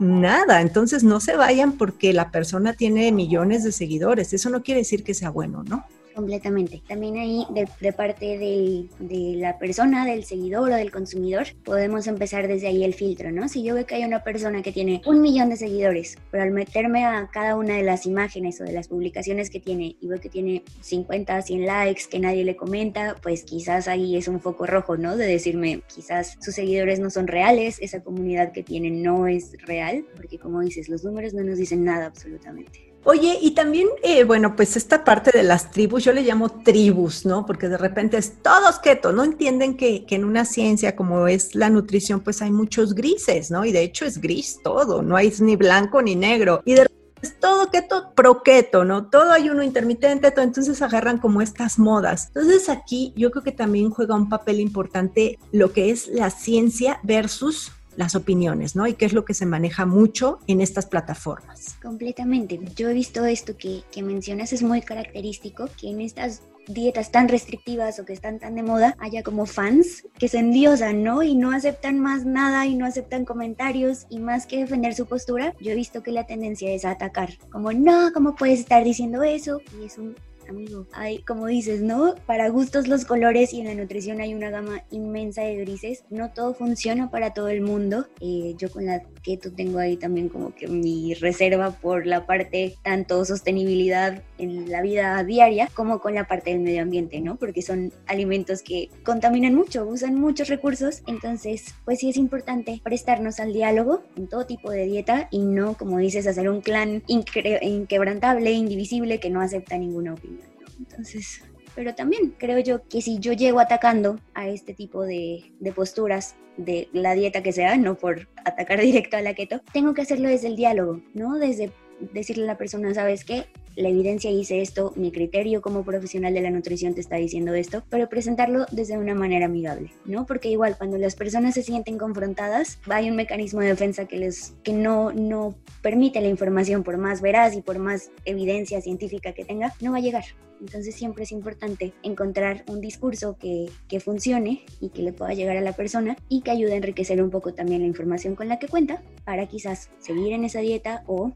nada. 0.02 0.60
Entonces 0.60 1.04
no 1.04 1.20
se 1.20 1.36
vayan 1.36 1.72
porque 1.72 2.12
la 2.12 2.30
persona 2.30 2.74
tiene 2.74 3.12
millones 3.12 3.64
de 3.64 3.72
seguidores. 3.72 4.32
Eso 4.32 4.50
no 4.50 4.62
quiere 4.62 4.80
decir 4.80 5.04
que 5.04 5.14
sea 5.14 5.30
bueno, 5.30 5.62
¿no? 5.64 5.86
Completamente. 6.14 6.82
También 6.86 7.16
ahí, 7.16 7.46
de, 7.50 7.92
parte 7.92 8.38
de 8.38 9.34
la 9.36 9.58
persona, 9.58 10.04
del 10.04 10.24
seguidor 10.24 10.70
o 10.70 10.74
del 10.74 10.90
consumidor, 10.90 11.46
podemos 11.64 12.06
empezar 12.06 12.48
desde 12.48 12.68
ahí 12.68 12.84
el 12.84 12.94
filtro, 12.94 13.30
¿no? 13.32 13.48
Si 13.48 13.62
yo 13.62 13.74
veo 13.74 13.86
que 13.86 13.94
hay 13.94 14.04
una 14.04 14.22
persona 14.22 14.62
que 14.62 14.72
tiene 14.72 15.00
un 15.06 15.20
millón 15.20 15.48
de 15.48 15.56
seguidores, 15.56 16.18
pero 16.30 16.42
al 16.42 16.50
meterme 16.50 17.04
a 17.04 17.28
cada 17.32 17.56
una 17.56 17.76
de 17.76 17.82
las 17.82 18.06
imágenes 18.06 18.60
o 18.60 18.64
de 18.64 18.72
las 18.72 18.88
publicaciones 18.88 19.50
que 19.50 19.60
tiene 19.60 19.96
y 20.00 20.06
veo 20.06 20.20
que 20.20 20.28
tiene 20.28 20.64
50, 20.80 21.42
100 21.42 21.66
likes, 21.66 22.02
que 22.10 22.18
nadie 22.18 22.44
le 22.44 22.56
comenta, 22.56 23.16
pues 23.22 23.44
quizás 23.44 23.88
ahí 23.88 24.16
es 24.16 24.28
un 24.28 24.40
foco 24.40 24.66
rojo, 24.66 24.96
¿no? 24.96 25.16
De 25.16 25.26
decirme, 25.26 25.82
quizás 25.92 26.36
sus 26.40 26.54
seguidores 26.54 27.00
no 27.00 27.10
son 27.10 27.26
reales, 27.26 27.78
esa 27.80 28.02
comunidad 28.02 28.52
que 28.52 28.62
tiene 28.62 28.90
no 28.90 29.26
es 29.26 29.52
real, 29.62 30.04
porque 30.14 30.38
como 30.38 30.60
dices, 30.60 30.88
los 30.88 31.04
números 31.04 31.32
no 31.32 31.42
nos 31.42 31.58
dicen 31.58 31.84
nada 31.84 32.06
absolutamente. 32.06 32.91
Oye, 33.04 33.36
y 33.42 33.50
también, 33.50 33.88
eh, 34.04 34.22
bueno, 34.22 34.54
pues 34.54 34.76
esta 34.76 35.02
parte 35.02 35.32
de 35.32 35.42
las 35.42 35.72
tribus, 35.72 36.04
yo 36.04 36.12
le 36.12 36.22
llamo 36.22 36.62
tribus, 36.62 37.26
¿no? 37.26 37.44
Porque 37.44 37.68
de 37.68 37.76
repente 37.76 38.16
es 38.16 38.34
todos 38.42 38.78
keto, 38.78 39.12
no 39.12 39.24
entienden 39.24 39.76
que, 39.76 40.06
en 40.08 40.24
una 40.24 40.44
ciencia 40.44 40.94
como 40.94 41.26
es 41.26 41.56
la 41.56 41.68
nutrición, 41.68 42.20
pues 42.20 42.42
hay 42.42 42.52
muchos 42.52 42.94
grises, 42.94 43.50
¿no? 43.50 43.64
Y 43.64 43.72
de 43.72 43.82
hecho 43.82 44.04
es 44.04 44.20
gris 44.20 44.60
todo, 44.62 45.02
no 45.02 45.16
hay 45.16 45.32
ni 45.40 45.56
blanco 45.56 46.00
ni 46.00 46.14
negro. 46.14 46.62
Y 46.64 46.74
de 46.74 46.84
repente 46.84 47.02
es 47.22 47.40
todo 47.40 47.70
keto, 47.70 48.12
pro 48.14 48.44
keto, 48.44 48.84
¿no? 48.84 49.10
Todo 49.10 49.32
hay 49.32 49.50
uno 49.50 49.64
intermitente, 49.64 50.30
todo, 50.30 50.44
entonces 50.44 50.80
agarran 50.80 51.18
como 51.18 51.42
estas 51.42 51.80
modas. 51.80 52.28
Entonces 52.28 52.68
aquí 52.68 53.12
yo 53.16 53.32
creo 53.32 53.42
que 53.42 53.52
también 53.52 53.90
juega 53.90 54.14
un 54.14 54.28
papel 54.28 54.60
importante 54.60 55.40
lo 55.50 55.72
que 55.72 55.90
es 55.90 56.06
la 56.06 56.30
ciencia 56.30 57.00
versus 57.02 57.72
las 57.96 58.14
opiniones, 58.14 58.76
¿no? 58.76 58.86
Y 58.86 58.94
qué 58.94 59.04
es 59.04 59.12
lo 59.12 59.24
que 59.24 59.34
se 59.34 59.46
maneja 59.46 59.86
mucho 59.86 60.38
en 60.46 60.60
estas 60.60 60.86
plataformas. 60.86 61.76
Completamente. 61.82 62.60
Yo 62.76 62.88
he 62.88 62.94
visto 62.94 63.24
esto 63.24 63.56
que, 63.56 63.82
que 63.90 64.02
mencionas, 64.02 64.52
es 64.52 64.62
muy 64.62 64.82
característico, 64.82 65.68
que 65.78 65.90
en 65.90 66.00
estas 66.00 66.42
dietas 66.66 67.10
tan 67.10 67.28
restrictivas 67.28 67.98
o 67.98 68.04
que 68.04 68.12
están 68.12 68.38
tan 68.38 68.54
de 68.54 68.62
moda, 68.62 68.96
haya 69.00 69.22
como 69.22 69.46
fans 69.46 70.04
que 70.18 70.28
se 70.28 70.38
endiosan, 70.38 71.02
¿no? 71.02 71.22
Y 71.22 71.34
no 71.34 71.52
aceptan 71.52 71.98
más 71.98 72.24
nada 72.24 72.66
y 72.66 72.74
no 72.74 72.86
aceptan 72.86 73.24
comentarios 73.24 74.06
y 74.10 74.18
más 74.18 74.46
que 74.46 74.58
defender 74.58 74.94
su 74.94 75.06
postura, 75.06 75.54
yo 75.60 75.72
he 75.72 75.74
visto 75.74 76.02
que 76.02 76.12
la 76.12 76.26
tendencia 76.26 76.70
es 76.70 76.84
a 76.84 76.92
atacar, 76.92 77.30
como 77.50 77.72
no, 77.72 78.12
¿cómo 78.12 78.34
puedes 78.34 78.60
estar 78.60 78.84
diciendo 78.84 79.22
eso? 79.22 79.60
Y 79.80 79.86
es 79.86 79.98
un 79.98 80.14
amigo. 80.48 80.86
Hay, 80.92 81.22
como 81.22 81.46
dices, 81.46 81.82
¿no? 81.82 82.14
Para 82.26 82.48
gustos 82.48 82.88
los 82.88 83.04
colores 83.04 83.52
y 83.52 83.60
en 83.60 83.66
la 83.66 83.74
nutrición 83.74 84.20
hay 84.20 84.34
una 84.34 84.50
gama 84.50 84.84
inmensa 84.90 85.42
de 85.42 85.56
grises. 85.56 86.04
No 86.10 86.30
todo 86.32 86.54
funciona 86.54 87.10
para 87.10 87.32
todo 87.34 87.48
el 87.48 87.60
mundo. 87.60 88.06
Eh, 88.20 88.54
yo 88.58 88.70
con 88.70 88.86
la 88.86 89.02
keto 89.22 89.52
tengo 89.52 89.78
ahí 89.78 89.96
también 89.96 90.28
como 90.28 90.54
que 90.54 90.66
mi 90.66 91.14
reserva 91.14 91.70
por 91.70 92.06
la 92.06 92.26
parte 92.26 92.76
tanto 92.82 93.24
sostenibilidad 93.24 94.22
en 94.38 94.70
la 94.70 94.82
vida 94.82 95.22
diaria 95.24 95.68
como 95.74 96.00
con 96.00 96.14
la 96.14 96.26
parte 96.26 96.50
del 96.50 96.60
medio 96.60 96.82
ambiente, 96.82 97.20
¿no? 97.20 97.36
Porque 97.36 97.62
son 97.62 97.92
alimentos 98.06 98.62
que 98.62 98.90
contaminan 99.04 99.54
mucho, 99.54 99.86
usan 99.86 100.16
muchos 100.16 100.48
recursos. 100.48 101.02
Entonces, 101.06 101.74
pues 101.84 102.00
sí 102.00 102.10
es 102.10 102.16
importante 102.16 102.80
prestarnos 102.82 103.40
al 103.40 103.52
diálogo 103.52 104.02
en 104.16 104.28
todo 104.28 104.46
tipo 104.46 104.70
de 104.70 104.86
dieta 104.86 105.28
y 105.30 105.40
no, 105.40 105.74
como 105.74 105.98
dices, 105.98 106.26
hacer 106.26 106.48
un 106.48 106.60
clan 106.60 107.02
inquebrantable, 107.06 108.52
indivisible 108.52 109.20
que 109.20 109.30
no 109.30 109.40
acepta 109.40 109.78
ninguna 109.78 110.14
opinión. 110.14 110.41
Entonces, 110.88 111.42
pero 111.74 111.94
también 111.94 112.34
creo 112.38 112.58
yo 112.58 112.86
que 112.88 113.00
si 113.00 113.18
yo 113.18 113.32
llego 113.32 113.60
atacando 113.60 114.18
a 114.34 114.48
este 114.48 114.74
tipo 114.74 115.04
de, 115.04 115.52
de 115.58 115.72
posturas 115.72 116.36
de 116.56 116.88
la 116.92 117.14
dieta 117.14 117.42
que 117.42 117.52
sea, 117.52 117.76
no 117.76 117.96
por 117.96 118.28
atacar 118.44 118.80
directo 118.82 119.16
a 119.16 119.22
la 119.22 119.34
keto, 119.34 119.60
tengo 119.72 119.94
que 119.94 120.02
hacerlo 120.02 120.28
desde 120.28 120.48
el 120.48 120.56
diálogo, 120.56 121.00
¿no? 121.14 121.38
Desde 121.38 121.72
decirle 122.12 122.44
a 122.44 122.48
la 122.48 122.58
persona, 122.58 122.92
¿sabes 122.94 123.24
qué? 123.24 123.46
La 123.74 123.88
evidencia 123.88 124.30
dice 124.30 124.60
esto, 124.60 124.92
mi 124.96 125.12
criterio 125.12 125.62
como 125.62 125.84
profesional 125.84 126.34
de 126.34 126.42
la 126.42 126.50
nutrición 126.50 126.94
te 126.94 127.00
está 127.00 127.16
diciendo 127.16 127.54
esto, 127.54 127.82
pero 127.88 128.08
presentarlo 128.08 128.66
desde 128.70 128.98
una 128.98 129.14
manera 129.14 129.46
amigable, 129.46 129.92
¿no? 130.04 130.26
Porque 130.26 130.50
igual 130.50 130.76
cuando 130.76 130.98
las 130.98 131.14
personas 131.14 131.54
se 131.54 131.62
sienten 131.62 131.96
confrontadas, 131.96 132.78
hay 132.90 133.08
un 133.08 133.16
mecanismo 133.16 133.60
de 133.60 133.68
defensa 133.68 134.06
que 134.06 134.18
les 134.18 134.54
que 134.62 134.72
no 134.72 135.12
no 135.12 135.54
permite 135.80 136.20
la 136.20 136.28
información 136.28 136.82
por 136.82 136.98
más 136.98 137.22
veraz 137.22 137.56
y 137.56 137.62
por 137.62 137.78
más 137.78 138.10
evidencia 138.24 138.80
científica 138.80 139.32
que 139.32 139.44
tenga, 139.44 139.74
no 139.80 139.92
va 139.92 139.98
a 139.98 140.00
llegar. 140.00 140.24
Entonces 140.60 140.94
siempre 140.94 141.24
es 141.24 141.32
importante 141.32 141.92
encontrar 142.02 142.64
un 142.68 142.80
discurso 142.80 143.36
que, 143.36 143.68
que 143.88 143.98
funcione 143.98 144.64
y 144.80 144.90
que 144.90 145.02
le 145.02 145.12
pueda 145.12 145.34
llegar 145.34 145.56
a 145.56 145.60
la 145.60 145.72
persona 145.72 146.16
y 146.28 146.42
que 146.42 146.52
ayude 146.52 146.74
a 146.74 146.76
enriquecer 146.76 147.20
un 147.20 147.30
poco 147.30 147.52
también 147.52 147.80
la 147.80 147.88
información 147.88 148.36
con 148.36 148.48
la 148.48 148.58
que 148.58 148.68
cuenta 148.68 149.02
para 149.24 149.48
quizás 149.48 149.90
seguir 149.98 150.32
en 150.32 150.44
esa 150.44 150.60
dieta 150.60 151.02
o 151.06 151.32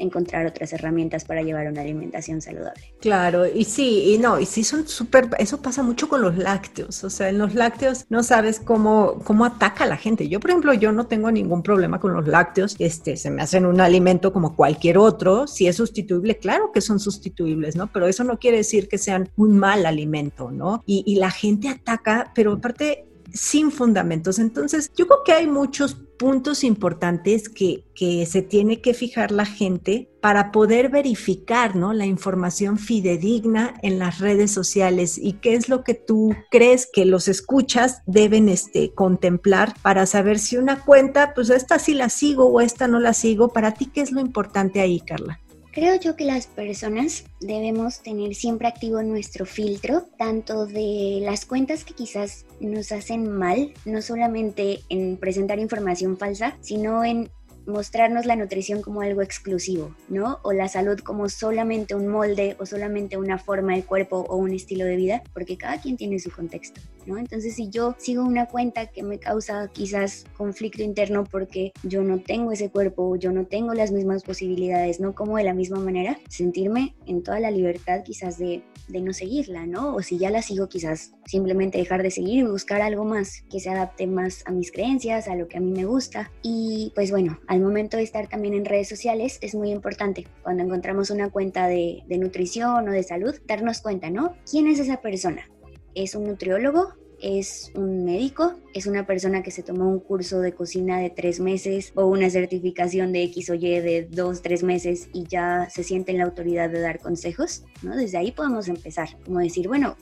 encontrar 0.00 0.46
otras 0.46 0.72
herramientas 0.72 1.24
para 1.24 1.42
llevar 1.42 1.68
una 1.68 1.82
alimentación 1.82 2.40
saludable. 2.40 2.94
Claro, 3.00 3.46
y 3.46 3.64
sí, 3.64 4.14
y 4.14 4.18
no, 4.18 4.40
y 4.40 4.46
sí 4.46 4.64
son 4.64 4.88
súper, 4.88 5.28
eso 5.38 5.60
pasa 5.62 5.82
mucho 5.82 6.08
con 6.08 6.22
los 6.22 6.36
lácteos, 6.36 7.04
o 7.04 7.10
sea, 7.10 7.28
en 7.28 7.38
los 7.38 7.54
lácteos 7.54 8.06
no 8.08 8.22
sabes 8.22 8.60
cómo, 8.60 9.20
cómo 9.24 9.44
ataca 9.44 9.84
a 9.84 9.86
la 9.86 9.96
gente. 9.96 10.28
Yo, 10.28 10.40
por 10.40 10.50
ejemplo, 10.50 10.72
yo 10.74 10.92
no 10.92 11.06
tengo 11.06 11.30
ningún 11.30 11.62
problema 11.62 12.00
con 12.00 12.14
los 12.14 12.26
lácteos, 12.26 12.76
este, 12.78 13.16
se 13.16 13.30
me 13.30 13.42
hacen 13.42 13.66
un 13.66 13.80
alimento 13.80 14.32
como 14.32 14.56
cualquier 14.56 14.98
otro, 14.98 15.46
si 15.46 15.66
es 15.66 15.76
sustituible, 15.76 16.38
claro 16.38 16.72
que 16.72 16.80
son 16.80 16.98
sustituibles, 16.98 17.76
¿no? 17.76 17.88
Pero 17.92 18.06
eso 18.06 18.24
no 18.24 18.38
quiere 18.38 18.58
decir 18.58 18.88
que 18.88 18.98
sean 18.98 19.30
un 19.36 19.58
mal 19.58 19.86
alimento, 19.86 20.50
¿no? 20.50 20.82
Y, 20.86 21.04
y 21.06 21.16
la 21.16 21.30
gente 21.30 21.68
ataca, 21.68 22.32
pero 22.34 22.54
aparte 22.54 23.09
sin 23.32 23.70
fundamentos. 23.70 24.38
Entonces, 24.38 24.90
yo 24.96 25.06
creo 25.06 25.22
que 25.24 25.32
hay 25.32 25.46
muchos 25.46 25.96
puntos 26.18 26.64
importantes 26.64 27.48
que, 27.48 27.84
que, 27.94 28.26
se 28.26 28.42
tiene 28.42 28.82
que 28.82 28.92
fijar 28.92 29.32
la 29.32 29.46
gente 29.46 30.10
para 30.20 30.52
poder 30.52 30.90
verificar 30.90 31.76
¿no? 31.76 31.94
la 31.94 32.04
información 32.04 32.76
fidedigna 32.76 33.72
en 33.82 33.98
las 33.98 34.18
redes 34.18 34.50
sociales 34.50 35.16
y 35.16 35.32
qué 35.34 35.54
es 35.54 35.70
lo 35.70 35.82
que 35.82 35.94
tú 35.94 36.36
crees 36.50 36.86
que 36.92 37.06
los 37.06 37.26
escuchas 37.26 38.02
deben 38.04 38.50
este, 38.50 38.92
contemplar 38.92 39.74
para 39.80 40.04
saber 40.04 40.38
si 40.38 40.58
una 40.58 40.84
cuenta, 40.84 41.32
pues 41.34 41.48
esta 41.48 41.78
sí 41.78 41.94
la 41.94 42.10
sigo 42.10 42.48
o 42.48 42.60
esta 42.60 42.86
no 42.86 43.00
la 43.00 43.14
sigo. 43.14 43.48
Para 43.48 43.72
ti, 43.72 43.86
¿qué 43.86 44.02
es 44.02 44.12
lo 44.12 44.20
importante 44.20 44.80
ahí, 44.80 45.00
Carla? 45.00 45.40
Creo 45.72 45.94
yo 46.00 46.16
que 46.16 46.24
las 46.24 46.48
personas 46.48 47.24
debemos 47.40 48.00
tener 48.02 48.34
siempre 48.34 48.66
activo 48.66 49.02
nuestro 49.04 49.46
filtro, 49.46 50.02
tanto 50.18 50.66
de 50.66 51.20
las 51.22 51.46
cuentas 51.46 51.84
que 51.84 51.94
quizás 51.94 52.44
nos 52.58 52.90
hacen 52.90 53.30
mal, 53.30 53.72
no 53.84 54.02
solamente 54.02 54.80
en 54.88 55.16
presentar 55.16 55.60
información 55.60 56.18
falsa, 56.18 56.56
sino 56.60 57.04
en 57.04 57.30
mostrarnos 57.66 58.26
la 58.26 58.34
nutrición 58.34 58.82
como 58.82 59.00
algo 59.00 59.22
exclusivo, 59.22 59.94
¿no? 60.08 60.40
O 60.42 60.52
la 60.52 60.66
salud 60.66 60.98
como 60.98 61.28
solamente 61.28 61.94
un 61.94 62.08
molde 62.08 62.56
o 62.58 62.66
solamente 62.66 63.16
una 63.16 63.38
forma 63.38 63.76
de 63.76 63.84
cuerpo 63.84 64.26
o 64.28 64.36
un 64.36 64.52
estilo 64.52 64.84
de 64.84 64.96
vida, 64.96 65.22
porque 65.32 65.56
cada 65.56 65.80
quien 65.80 65.96
tiene 65.96 66.18
su 66.18 66.32
contexto, 66.32 66.80
¿no? 67.06 67.18
Entonces, 67.18 67.54
si 67.54 67.68
yo 67.68 67.94
sigo 67.98 68.24
una 68.24 68.46
cuenta 68.46 68.86
que 68.86 69.02
me 69.02 69.18
causa 69.18 69.68
quizás 69.72 70.24
conflicto 70.36 70.82
interno 70.82 71.24
porque 71.24 71.72
yo 71.82 72.02
no 72.02 72.20
tengo 72.20 72.52
ese 72.52 72.70
cuerpo, 72.70 73.16
yo 73.16 73.32
no 73.32 73.46
tengo 73.46 73.74
las 73.74 73.92
mismas 73.92 74.22
posibilidades, 74.22 75.00
no 75.00 75.14
como 75.14 75.36
de 75.36 75.44
la 75.44 75.54
misma 75.54 75.78
manera, 75.78 76.18
sentirme 76.28 76.94
en 77.06 77.22
toda 77.22 77.40
la 77.40 77.50
libertad 77.50 78.02
quizás 78.04 78.38
de, 78.38 78.62
no 78.88 79.12
seguirla, 79.12 79.66
¿no? 79.66 79.94
O 79.94 80.02
si 80.02 80.18
ya 80.18 80.30
la 80.30 80.42
sigo, 80.42 80.68
quizás 80.68 81.12
simplemente 81.24 81.78
dejar 81.78 82.02
de 82.02 82.10
seguir 82.10 82.40
y 82.40 82.42
buscar 82.42 82.82
algo 82.82 83.04
más 83.04 83.42
que 83.48 83.60
se 83.60 83.70
adapte 83.70 84.06
más 84.06 84.42
a 84.46 84.50
mis 84.50 84.72
creencias, 84.72 85.28
a 85.28 85.36
lo 85.36 85.46
que 85.46 85.58
a 85.58 85.60
mí 85.60 85.70
me 85.70 85.84
gusta. 85.84 86.30
Y 86.42 86.92
pues 86.94 87.10
bueno, 87.10 87.38
al 87.46 87.60
momento 87.60 87.96
de 87.96 88.02
estar 88.02 88.28
también 88.28 88.54
en 88.54 88.64
redes 88.64 88.88
sociales 88.88 89.38
es 89.42 89.54
muy 89.54 89.70
importante 89.70 90.26
cuando 90.42 90.64
encontramos 90.64 91.10
una 91.10 91.30
cuenta 91.30 91.68
de 91.68 92.02
nutrición 92.08 92.88
o 92.88 92.92
de 92.92 93.02
salud, 93.02 93.34
darnos 93.46 93.80
cuenta, 93.80 94.10
¿no? 94.10 94.34
¿Quién 94.50 94.66
es 94.66 94.80
esa 94.80 95.00
persona? 95.00 95.48
¿Es 95.94 96.14
un 96.14 96.24
nutriólogo? 96.24 96.94
es 97.22 97.70
un 97.74 98.04
médico, 98.04 98.54
es 98.72 98.86
una 98.86 99.06
persona 99.06 99.42
que 99.42 99.50
se 99.50 99.62
tomó 99.62 99.88
un 99.88 100.00
curso 100.00 100.40
de 100.40 100.52
cocina 100.52 100.98
de 100.98 101.10
tres 101.10 101.40
meses 101.40 101.92
o 101.94 102.06
una 102.06 102.30
certificación 102.30 103.12
de 103.12 103.24
X 103.24 103.50
o 103.50 103.54
Y 103.54 103.80
de 103.80 104.08
dos, 104.10 104.42
tres 104.42 104.62
meses 104.62 105.08
y 105.12 105.24
ya 105.24 105.68
se 105.70 105.84
siente 105.84 106.12
en 106.12 106.18
la 106.18 106.24
autoridad 106.24 106.70
de 106.70 106.80
dar 106.80 106.98
consejos, 106.98 107.64
¿no? 107.82 107.96
Desde 107.96 108.18
ahí 108.18 108.32
podemos 108.32 108.68
empezar, 108.68 109.08
como 109.24 109.40
decir, 109.40 109.68
bueno, 109.68 109.96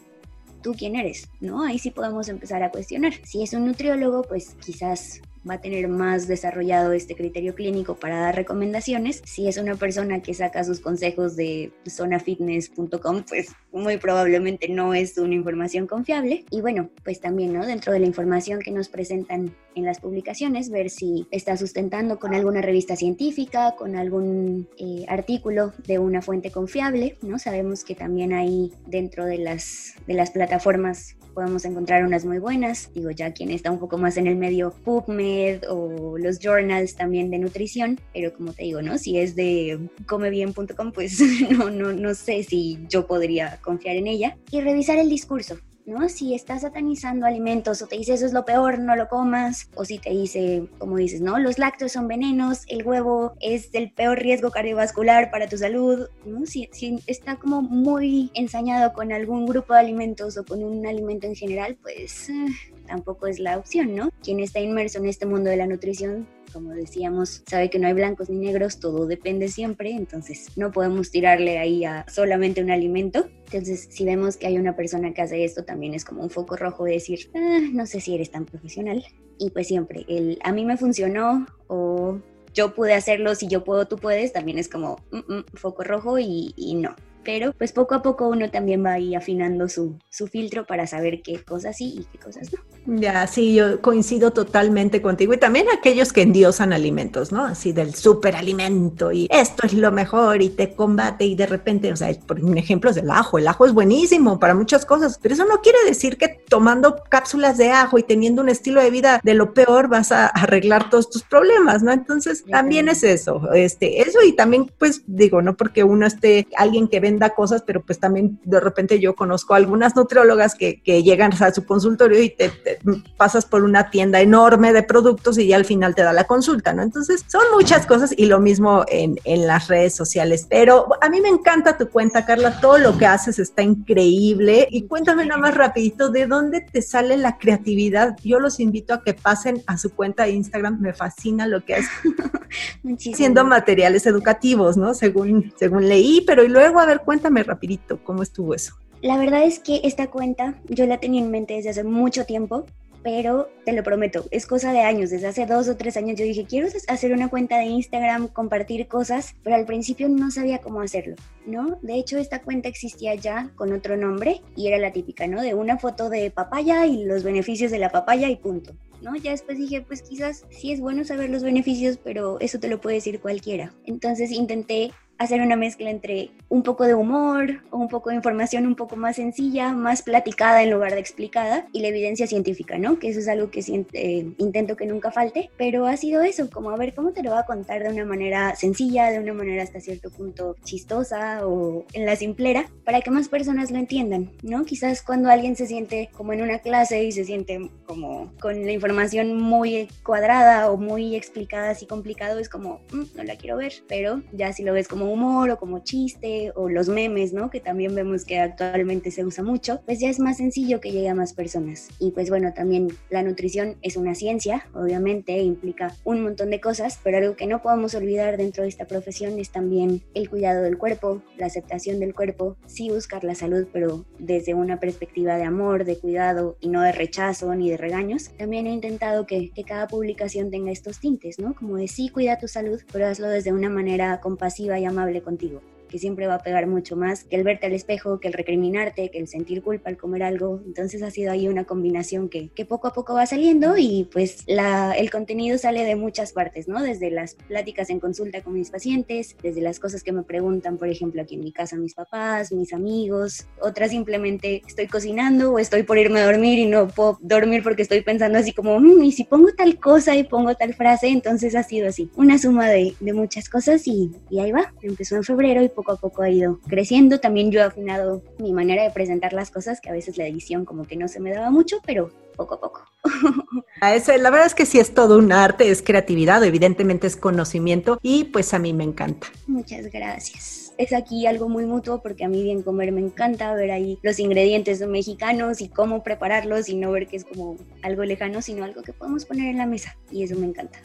¿tú 0.63 0.75
quién 0.79 0.97
eres? 0.97 1.29
¿No? 1.41 1.65
Ahí 1.65 1.79
sí 1.79 1.91
podemos 1.91 2.29
empezar 2.29 2.63
a 2.63 2.71
cuestionar. 2.71 3.15
Si 3.25 3.43
es 3.43 3.53
un 3.53 3.67
nutriólogo, 3.67 4.23
pues 4.23 4.55
quizás 4.65 5.21
va 5.49 5.55
a 5.55 5.61
tener 5.61 5.89
más 5.89 6.29
desarrollado 6.29 6.93
este 6.93 7.15
criterio 7.15 7.55
clínico 7.55 7.97
para 7.97 8.21
dar 8.21 8.37
recomendaciones. 8.37 9.23
Si 9.25 9.49
es 9.49 9.57
una 9.57 9.75
persona 9.77 10.21
que 10.21 10.35
saca 10.35 10.65
sus 10.65 10.81
consejos 10.81 11.37
de 11.37 11.73
zonafitness.com, 11.89 13.25
pues 13.29 13.53
muy 13.73 13.97
probablemente 13.97 14.69
no 14.69 14.95
es 14.95 15.17
una 15.19 15.35
información 15.35 15.87
confiable. 15.87 16.45
Y 16.51 16.61
bueno, 16.61 16.91
pues 17.05 17.21
también, 17.21 17.53
¿no? 17.53 17.65
Dentro 17.65 17.93
de 17.93 18.01
la 18.01 18.07
información 18.07 18.61
que 18.61 18.71
nos 18.71 18.89
presentan 18.89 19.55
en 19.75 19.85
las 19.85 20.01
publicaciones, 20.01 20.71
ver 20.71 20.91
si 20.91 21.27
está 21.31 21.57
sustentando 21.57 22.19
con 22.19 22.35
alguna 22.35 22.61
revista 22.61 22.97
científica, 22.97 23.75
con 23.77 23.97
algún 23.97 24.69
eh, 24.79 25.05
artículo 25.09 25.73
de 25.87 25.99
una 25.99 26.21
fuente 26.21 26.51
confiable, 26.51 27.17
¿no? 27.23 27.39
Sabemos 27.39 27.85
que 27.85 27.95
también 27.95 28.33
hay 28.33 28.73
dentro 28.87 29.25
de 29.25 29.39
las, 29.39 29.95
de 30.07 30.15
las 30.15 30.31
plataformas 30.31 31.17
podemos 31.39 31.65
encontrar 31.65 32.05
unas 32.05 32.25
muy 32.25 32.41
buenas. 32.41 32.91
Digo, 32.95 33.13
ya 33.13 33.33
quien 33.33 33.53
está 33.53 33.71
un 33.71 33.79
poco 33.79 33.97
más 33.97 34.17
en 34.17 34.27
el 34.27 34.35
medio 34.35 34.73
PubMed 34.73 35.38
o 35.69 36.19
los 36.19 36.39
journals 36.39 36.95
también 36.97 37.31
de 37.31 37.39
nutrición, 37.39 38.01
pero 38.13 38.33
como 38.33 38.53
te 38.53 38.65
digo, 38.65 38.83
¿no? 38.83 38.99
Si 38.99 39.19
es 39.19 39.35
de 39.37 39.79
comebien.com, 40.07 40.93
pues 40.93 41.21
no, 41.51 41.71
no, 41.71 41.93
no 41.93 42.15
sé 42.15 42.43
si 42.45 42.79
yo 42.89 43.07
podría 43.07 43.59
confiar 43.63 43.97
en 43.97 44.07
ella. 44.07 44.37
Y 44.51 44.61
revisar 44.61 44.99
el 44.99 45.09
discurso. 45.09 45.59
¿no? 45.89 46.09
Si 46.11 46.35
estás 46.35 46.61
satanizando 46.61 47.27
alimentos 47.27 47.81
o 47.81 47.87
te 47.87 47.97
dice 47.97 48.13
eso 48.15 48.27
es 48.27 48.33
lo 48.33 48.45
peor, 48.45 48.79
no 48.79 48.95
lo 48.95 49.09
comas, 49.09 49.71
o 49.75 49.85
si 49.85 49.99
te 49.99 50.11
dice, 50.11 50.69
como 50.79 50.99
dices, 50.99 51.23
¿no? 51.23 51.39
Los 51.39 51.59
lácteos 51.59 51.93
son 51.93 52.09
venenos, 52.09 52.65
el 52.69 52.87
huevo 52.87 53.35
es 53.41 53.71
el 53.73 53.91
peor 53.93 54.19
riesgo 54.19 54.51
cardiovascular 54.51 55.31
para 55.31 55.49
tu 55.49 55.57
salud, 55.57 56.07
¿no? 56.27 56.45
Si, 56.45 56.69
si 56.73 57.03
está 57.07 57.37
como 57.37 57.63
muy 57.63 58.31
ensañado 58.35 58.93
con 58.93 59.13
algún 59.13 59.47
grupo 59.47 59.73
de 59.73 59.81
alimentos 59.81 60.37
o 60.37 60.45
con 60.45 60.63
un 60.63 60.87
alimento 60.87 61.27
en 61.27 61.35
general, 61.35 61.79
pues 61.81 62.29
eh, 62.29 62.47
tampoco 62.89 63.27
es 63.29 63.39
la 63.39 63.57
opción, 63.59 63.95
¿no? 63.95 64.11
Quien 64.23 64.41
está 64.41 64.59
inmerso 64.61 64.99
en 64.99 65.07
este 65.07 65.27
mundo 65.27 65.51
de 65.51 65.57
la 65.57 65.67
nutrición 65.67 66.27
como 66.53 66.71
decíamos, 66.71 67.43
sabe 67.47 67.71
que 67.71 67.79
no 67.79 67.87
hay 67.87 67.93
blancos 67.93 68.31
ni 68.31 68.39
negros, 68.39 68.81
todo 68.81 69.07
depende 69.07 69.49
siempre, 69.49 69.91
entonces 69.91 70.49
no 70.57 70.71
podemos 70.73 71.11
tirarle 71.11 71.59
ahí 71.59 71.85
a 71.85 72.05
solamente 72.09 72.63
un 72.63 72.71
alimento. 72.71 73.29
Entonces, 73.47 73.89
si 73.91 74.05
vemos 74.05 74.37
que 74.37 74.47
hay 74.47 74.59
una 74.59 74.77
persona 74.77 75.13
que 75.13 75.23
hace 75.23 75.45
esto, 75.45 75.65
también 75.65 75.95
es 75.95 76.05
como 76.05 76.23
un 76.23 76.31
foco 76.31 76.57
rojo 76.57 76.85
de 76.85 76.93
decir, 76.93 77.31
ah, 77.35 77.61
no 77.73 77.87
sé 77.87 78.01
si 78.01 78.15
eres 78.15 78.31
tan 78.31 78.45
profesional. 78.45 79.05
Y 79.39 79.51
pues 79.51 79.69
siempre, 79.69 80.05
el 80.09 80.39
a 80.43 80.53
mí 80.53 80.65
me 80.65 80.77
funcionó 80.77 81.47
o 81.69 82.19
yo 82.55 82.75
pude 82.75 82.95
hacerlo, 82.95 83.35
si 83.35 83.47
yo 83.47 83.63
puedo, 83.63 83.87
tú 83.87 83.97
puedes, 83.97 84.33
también 84.33 84.59
es 84.59 84.69
como 84.69 84.97
mm, 85.13 85.35
mm, 85.35 85.45
foco 85.55 85.85
rojo 85.85 86.19
y, 86.19 86.55
y 86.57 86.75
no 86.75 86.95
pero 87.25 87.53
pues 87.53 87.73
poco 87.73 87.95
a 87.95 88.03
poco 88.03 88.29
uno 88.29 88.51
también 88.51 88.85
va 88.85 88.93
ahí 88.93 89.15
afinando 89.15 89.69
su, 89.69 89.97
su 90.09 90.27
filtro 90.27 90.67
para 90.67 90.87
saber 90.87 91.23
qué 91.23 91.43
cosas 91.43 91.77
sí 91.77 92.01
y 92.01 92.05
qué 92.05 92.19
cosas 92.19 92.51
no. 92.53 93.01
Ya, 93.01 93.27
sí, 93.27 93.55
yo 93.55 93.81
coincido 93.83 94.33
totalmente 94.33 95.03
contigo 95.03 95.35
y 95.35 95.39
también 95.39 95.67
aquellos 95.77 96.13
que 96.13 96.23
endiosan 96.23 96.73
alimentos, 96.73 97.33
¿no? 97.33 97.45
Así 97.45 97.73
del 97.73 97.95
superalimento 97.95 99.13
y 99.13 99.29
esto 99.31 99.67
es 99.67 99.75
lo 99.75 99.93
mejor 99.93 100.41
y 100.41 100.49
te 100.49 100.75
combate 100.75 101.25
y 101.25 101.35
de 101.35 101.47
repente, 101.47 101.93
o 101.93 101.97
sea, 101.97 102.13
por 102.27 102.39
ejemplo 102.57 102.91
es 102.91 102.97
el 102.97 103.11
ajo, 103.11 103.39
el 103.39 103.49
ajo 103.49 103.67
es 103.67 103.75
buenísimo 103.75 104.39
para 104.39 104.55
muchas 104.55 104.87
cosas, 104.87 105.19
pero 105.21 105.35
eso 105.35 105.45
no 105.45 105.61
quiere 105.61 105.79
decir 105.87 106.17
que 106.17 106.29
tomando 106.49 106.97
cápsulas 107.09 107.59
de 107.59 107.71
ajo 107.71 107.99
y 107.99 108.03
teniendo 108.03 108.43
un 108.43 108.49
estilo 108.49 108.81
de 108.81 108.91
vida 108.91 109.21
de 109.23 109.35
lo 109.35 109.53
peor 109.53 109.89
vas 109.89 110.13
a 110.13 110.27
arreglar 110.27 110.89
todos 110.91 111.11
tus 111.11 111.23
problemas, 111.23 111.83
¿no? 111.83 111.93
Entonces 111.93 112.45
también 112.45 112.89
es 112.89 113.03
eso, 113.03 113.53
este, 113.53 114.01
eso 114.03 114.19
y 114.23 114.33
también 114.33 114.71
pues 114.79 115.03
digo, 115.07 115.43
no 115.43 115.57
porque 115.57 115.85
uno 115.85 116.07
esté, 116.07 116.49
alguien 116.57 116.89
que 116.89 117.01
venda 117.09 117.31
cosas, 117.31 117.63
pero 117.67 117.83
pues 117.83 117.99
también 117.99 118.39
de 118.45 118.61
repente 118.61 119.01
yo 119.01 119.15
conozco 119.15 119.55
algunas 119.55 119.97
nutriólogas 119.97 120.55
que, 120.55 120.83
que 120.83 121.03
llegan 121.03 121.33
a 121.41 121.53
su 121.53 121.65
consultorio 121.65 122.23
y 122.23 122.31
te, 122.31 122.51
te 122.51 122.79
pasas 123.17 123.47
por 123.47 123.65
una 123.65 123.91
tienda 123.91 124.21
enorme 124.21 124.73
de 124.73 124.83
productos 124.83 125.39
y 125.39 125.47
ya 125.47 125.57
al 125.57 125.65
final 125.65 125.95
te 125.95 126.03
da 126.03 126.13
la 126.13 126.25
consulta, 126.25 126.73
¿no? 126.73 126.83
Entonces, 126.83 127.25
son 127.27 127.43
muchas 127.55 127.87
cosas 127.87 128.13
y 128.17 128.27
lo 128.27 128.41
mismo 128.41 128.85
en, 128.89 129.19
en 129.25 129.47
las 129.47 129.69
redes 129.69 129.95
sociales. 129.95 130.47
Pero 130.49 130.89
a 131.01 131.09
mí 131.09 131.21
me 131.21 131.29
encanta 131.29 131.79
tu 131.79 131.89
cuenta, 131.89 132.27
Carla, 132.27 132.61
todo 132.61 132.79
lo 132.79 132.99
que 132.99 133.07
haces 133.07 133.39
está 133.39 133.63
increíble. 133.63 134.69
Y 134.71 134.83
cuéntame 134.83 135.25
nada 135.25 135.41
más 135.41 135.55
rapidito, 135.55 136.11
¿de 136.11 136.27
dónde 136.27 136.61
te 136.61 136.83
sale 136.83 137.17
la 137.17 137.39
creatividad? 137.39 138.17
Yo 138.23 138.39
los 138.39 138.61
invito 138.61 138.95
a 138.95 139.03
que 139.03 139.15
pasen 139.15 139.63
a 139.67 139.79
su 139.79 139.91
cuenta 139.95 140.25
de 140.25 140.33
Instagram, 140.33 140.81
me 140.81 140.93
fascina 140.93 141.47
lo 141.47 141.65
que 141.65 141.77
haces. 141.77 141.91
Haciendo 143.13 143.45
materiales 143.45 144.07
educativos, 144.07 144.77
¿no? 144.77 144.95
Según, 144.95 145.53
según 145.59 145.89
leí, 145.89 146.23
pero 146.27 146.45
y 146.45 146.49
luego, 146.49 146.81
a 146.81 146.87
ver, 146.87 146.98
cuéntame 147.01 147.43
rapidito, 147.43 148.03
¿cómo 148.05 148.23
estuvo 148.23 148.55
eso? 148.55 148.75
La 149.01 149.17
verdad 149.17 149.45
es 149.45 149.61
que 149.61 149.81
esta 149.85 150.09
cuenta 150.09 150.61
yo 150.69 150.87
la 150.87 150.99
tenía 150.99 151.23
en 151.23 151.31
mente 151.31 151.55
desde 151.55 151.71
hace 151.71 151.85
mucho 151.85 152.25
tiempo 152.25 152.67
pero 153.03 153.49
te 153.65 153.73
lo 153.73 153.83
prometo, 153.83 154.27
es 154.31 154.47
cosa 154.47 154.73
de 154.73 154.81
años. 154.81 155.11
Desde 155.11 155.29
hace 155.29 155.47
dos 155.47 155.69
o 155.69 155.77
tres 155.77 155.97
años 155.97 156.19
yo 156.19 156.25
dije, 156.25 156.45
quiero 156.45 156.69
hacer 156.89 157.13
una 157.13 157.29
cuenta 157.29 157.59
de 157.59 157.65
Instagram, 157.65 158.29
compartir 158.29 158.87
cosas, 158.89 159.35
pero 159.43 159.57
al 159.57 159.67
principio 159.67 160.09
no 160.09 160.31
sabía 160.31 160.59
cómo 160.59 160.81
hacerlo, 160.81 161.17
¿no? 161.47 161.79
De 161.83 161.95
hecho, 161.95 162.19
esta 162.19 162.43
cuenta 162.43 162.69
existía 162.69 163.15
ya 163.15 163.51
con 163.55 163.73
otro 163.73 163.97
nombre 163.97 164.43
y 164.57 164.69
era 164.69 164.79
la 164.79 164.93
típica, 164.93 165.27
¿no? 165.27 165.41
De 165.43 165.55
una 165.55 165.79
foto 165.79 166.11
de 166.11 166.31
papaya 166.31 166.87
y 166.87 167.05
los 167.05 167.23
beneficios 167.23 167.71
de 167.71 167.79
la 167.79 167.91
papaya 167.91 168.29
y 168.29 168.37
punto. 168.37 168.75
¿no? 169.01 169.15
Ya 169.15 169.31
después 169.31 169.57
dije, 169.57 169.81
pues 169.81 170.03
quizás 170.03 170.45
sí 170.51 170.73
es 170.73 170.81
bueno 170.81 171.05
saber 171.05 171.31
los 171.31 171.45
beneficios, 171.45 171.99
pero 172.03 172.41
eso 172.41 172.59
te 172.59 172.69
lo 172.69 172.81
puede 172.81 172.97
decir 172.97 173.21
cualquiera. 173.21 173.73
Entonces 173.85 174.33
intenté 174.33 174.91
hacer 175.19 175.41
una 175.41 175.57
mezcla 175.57 175.91
entre 175.91 176.31
un 176.49 176.63
poco 176.63 176.85
de 176.85 176.95
humor 176.95 177.61
o 177.71 177.79
un 177.79 177.89
poco 177.89 178.11
de 178.11 178.17
información 178.17 178.67
un 178.67 178.75
poco 178.75 178.97
más 178.97 179.17
sencilla, 179.17 179.73
más 179.73 180.03
platicada 180.03 180.63
en 180.63 180.71
lugar 180.71 180.95
de 180.95 181.01
explicada 181.01 181.67
y 181.73 181.81
la 181.81 181.89
evidencia 181.89 182.27
científica, 182.27 182.79
¿no? 182.79 182.99
Que 182.99 183.09
eso 183.09 183.21
es 183.21 183.29
algo 183.29 183.51
que 183.51 183.61
eh, 183.93 184.27
intento 184.39 184.77
que 184.77 184.87
nunca 184.87 185.11
falte, 185.11 185.51
pero 185.57 185.87
ha 185.87 185.97
sido 185.97 186.23
eso, 186.23 186.49
como 186.51 186.71
a 186.71 186.77
ver 186.77 186.95
cómo 186.95 187.13
te 187.13 187.23
lo 187.23 187.33
va 187.33 187.41
a 187.41 187.47
contar 187.47 187.83
de 187.83 187.91
una 187.91 188.05
manera 188.05 188.55
sencilla, 188.57 189.11
de 189.11 189.19
una 189.19 189.35
manera 189.35 189.63
hasta 189.63 189.81
cierto 189.81 190.11
punto 190.11 190.57
chistosa 190.65 191.47
o 191.47 191.85
en 191.93 192.07
la 192.07 192.17
simplera, 192.17 192.71
para 192.85 193.01
que 193.01 193.11
más 193.11 193.29
personas 193.29 193.71
lo 193.71 193.79
entiendan, 193.79 194.31
¿no? 194.43 194.65
Quizás 194.65 195.03
cuando 195.03 195.31
alguien 195.31 195.57
se 195.57 195.67
siente 195.67 196.11
como 196.17 196.33
en 196.33 196.43
una 196.43 196.61
clase 196.61 197.05
y 197.05 197.13
se 197.13 197.25
siente 197.25 197.71
como 197.87 198.33
con 198.41 198.65
la 198.65 198.73
información 198.73 199.41
muy 199.41 199.89
cuadrada 200.03 200.71
o 200.71 200.77
muy 200.77 201.17
explicada 201.17 201.71
así 201.71 201.87
complicado, 201.87 202.39
es 202.39 202.49
como, 202.49 202.81
mm, 202.93 203.17
no 203.17 203.25
la 203.25 203.37
quiero 203.37 203.57
ver, 203.57 203.73
pero 203.89 204.23
ya 204.33 204.53
si 204.53 204.63
lo 204.63 204.73
ves 204.73 204.89
como 204.89 205.08
humor 205.09 205.51
o 205.51 205.59
como 205.59 205.81
chiste 205.81 206.53
o 206.55 206.69
los 206.69 206.89
memes, 206.89 207.33
¿no? 207.33 207.51
Que 207.51 207.61
también 207.61 207.95
vemos 207.95 208.25
que 208.25 208.39
actualmente 208.39 209.11
se 209.11 209.25
usa 209.25 209.43
mucho, 209.45 209.81
pues 209.85 210.01
ya 210.01 210.09
es 210.09 210.21
más 210.21 210.37
sencillo 210.39 210.81
que 210.81 210.93
llegue 210.93 211.09
a 211.09 211.15
más 211.15 211.33
personas. 211.33 211.89
Y 211.99 212.13
pues 212.13 212.31
bueno, 212.31 212.53
también 212.55 212.89
la 213.11 213.23
nutrición 213.23 213.77
es 213.83 213.97
una 213.97 214.15
ciencia, 214.15 214.67
obviamente 214.75 215.39
implica 215.39 215.95
un 216.05 216.23
montón 216.23 216.51
de 216.51 216.61
cosas, 216.61 216.99
pero 217.03 217.19
algo 217.19 217.37
que 217.37 217.47
no 217.47 217.63
podemos 217.63 217.95
olvidar 217.95 218.37
dentro 218.37 218.63
de 218.63 218.69
esta 218.69 218.87
profesión 218.87 219.39
es 219.39 219.51
también 219.51 220.03
el 220.15 220.29
cuidado 220.29 220.63
del 220.63 220.79
cuerpo, 220.79 221.23
la 221.37 221.47
aceptación 221.47 222.01
del 222.01 222.15
cuerpo, 222.15 222.57
sí 222.67 222.91
buscar 222.91 223.25
la 223.25 223.35
salud, 223.35 223.67
pero 223.73 224.05
desde 224.19 224.55
una 224.55 224.81
perspectiva 224.81 225.37
de 225.37 225.45
amor, 225.45 225.85
de 225.85 225.99
cuidado 225.99 226.57
y 226.61 226.69
no 226.69 226.83
de 226.83 226.93
rechazo 226.93 227.55
ni 227.55 227.71
de 227.71 227.77
regaños. 227.77 228.31
También 228.37 228.67
he 228.67 228.73
intentado 228.73 229.27
que, 229.27 229.51
que 229.51 229.65
cada 229.65 229.87
publicación 229.87 230.51
tenga 230.51 230.71
estos 230.71 231.01
tintes, 231.01 231.39
¿no? 231.39 231.55
Como 231.55 231.77
de 231.77 231.89
sí, 231.89 232.09
cuida 232.09 232.39
tu 232.39 232.49
salud, 232.49 232.81
pero 232.93 233.07
hazlo 233.07 233.29
desde 233.29 233.53
una 233.53 233.71
manera 233.71 234.21
compasiva 234.21 234.79
y 234.79 234.85
amable 234.85 234.98
amable 234.99 235.23
contigo 235.23 235.63
que 235.89 235.99
siempre 235.99 236.27
va 236.27 236.35
a 236.35 236.43
pegar 236.43 236.67
mucho 236.67 236.97
más 236.97 237.25
que 237.25 237.37
el 237.37 237.45
verte 237.45 237.67
al 237.67 237.73
espejo, 237.73 238.21
que 238.21 238.29
el 238.29 238.35
recriminarte, 238.35 239.11
que 239.11 239.19
el 239.19 239.29
sentir 239.29 239.63
culpa 239.63 239.91
al 239.91 239.97
comer 239.97 240.23
algo. 240.23 240.61
Entonces 240.67 241.03
ha 241.03 241.11
sido 241.11 241.33
ahí 241.33 241.49
una 241.49 241.65
combinación 241.65 242.29
que, 242.29 242.51
que 242.51 242.65
poco 242.65 242.89
a 242.89 242.93
poco 242.93 243.15
va 243.15 243.27
saliendo 243.27 243.77
y 243.77 244.09
pues 244.13 244.45
el 244.47 245.11
contenido 245.11 245.59
sale 245.59 245.85
de 245.85 245.97
muchas 245.97 246.33
partes, 246.33 246.69
¿no? 246.69 246.83
Desde 246.83 247.11
las 247.11 247.35
pláticas 247.35 247.91
en 247.91 248.01
consulta 248.01 248.43
con 248.43 248.55
mis 248.55 248.71
pacientes, 248.71 249.37
desde 249.43 249.61
las 249.61 249.81
cosas 249.81 250.03
que 250.03 250.13
me 250.13 250.23
preguntan, 250.23 250.79
por 250.79 250.89
ejemplo, 250.89 251.23
aquí 251.23 251.35
en 251.35 251.41
mi 251.41 251.53
casa 251.53 251.77
mis 251.77 251.95
papás, 251.95 252.53
mis 252.53 252.73
amigos, 252.73 253.47
otras 253.61 253.91
simplemente 253.91 254.63
estoy 254.67 254.87
cocinando 254.87 255.53
o 255.53 255.59
estoy 255.59 255.83
por 255.83 255.99
irme 255.99 256.21
a 256.21 256.27
dormir 256.27 256.59
y 256.59 256.67
no 256.67 256.89
puedo 256.89 257.19
dormir 257.21 257.63
porque 257.63 257.83
estoy 257.83 258.03
pensando 258.03 258.39
así 258.39 258.53
como, 258.53 258.79
mm, 258.79 259.03
y 259.03 259.13
si 259.13 259.25
pongo 259.25 259.49
tal 259.57 259.79
cosa 259.79 260.17
y 260.17 260.25
pongo 260.25 260.55
tal 260.55 260.75
frase, 260.75 261.09
entonces 261.09 261.55
ha 261.55 261.63
sido 261.63 261.89
así, 261.89 262.11
una 262.17 262.39
suma 262.39 262.69
de, 262.69 262.95
de 263.01 263.13
muchas 263.13 263.49
cosas 263.49 263.87
y, 263.87 264.11
y 264.31 264.41
ahí 264.41 264.53
va, 264.53 264.73
empezó 264.83 265.17
en 265.17 265.25
febrero 265.25 265.63
y 265.63 265.69
poco 265.79 265.93
a 265.93 265.97
poco 265.97 266.23
ha 266.23 266.29
ido 266.29 266.59
creciendo. 266.67 267.21
También 267.21 267.53
yo 267.53 267.61
he 267.61 267.63
afinado 267.63 268.21
mi 268.41 268.53
manera 268.53 268.83
de 268.83 268.91
presentar 268.91 269.33
las 269.33 269.53
cosas, 269.53 269.81
que 269.81 269.89
a 269.89 269.93
veces 269.93 270.19
la 270.19 270.27
edición 270.27 270.65
como 270.65 270.85
que 270.85 270.97
no 270.97 271.07
se 271.07 271.21
me 271.21 271.31
daba 271.31 271.51
mucho, 271.51 271.77
pero 271.87 272.11
poco 272.35 272.55
a 272.55 272.61
poco. 272.61 272.83
la 273.81 274.31
verdad 274.31 274.47
es 274.47 274.57
que 274.57 274.67
sí 274.67 274.81
es 274.81 274.93
todo 274.93 275.19
un 275.19 275.31
arte, 275.31 275.71
es 275.71 275.81
creatividad, 275.83 276.43
evidentemente 276.43 277.07
es 277.07 277.17
conocimiento 277.17 278.01
y 278.03 278.25
pues 278.25 278.55
a 278.55 278.59
mí 278.59 278.73
me 278.73 278.83
encanta. 278.83 279.29
Muchas 279.47 279.87
gracias. 279.87 280.73
Es 280.79 280.93
aquí 280.93 281.27
algo 281.29 281.49
muy 281.49 281.65
mutuo 281.65 282.03
porque 282.03 282.25
a 282.25 282.29
mí 282.29 282.43
bien 282.43 282.63
comer 282.63 282.91
me 282.91 283.01
encanta 283.01 283.55
ver 283.55 283.71
ahí 283.71 284.01
los 284.03 284.19
ingredientes 284.19 284.85
mexicanos 284.85 285.61
y 285.61 285.69
cómo 285.69 286.03
prepararlos 286.03 286.69
y 286.69 286.75
no 286.75 286.91
ver 286.91 287.07
que 287.07 287.19
es 287.19 287.25
como 287.25 287.57
algo 287.83 288.03
lejano, 288.03 288.43
sino 288.43 288.65
algo 288.65 288.83
que 288.83 288.93
podemos 288.93 289.25
poner 289.25 289.47
en 289.47 289.59
la 289.59 289.67
mesa 289.67 289.97
y 290.11 290.25
eso 290.25 290.35
me 290.37 290.47
encanta. 290.47 290.81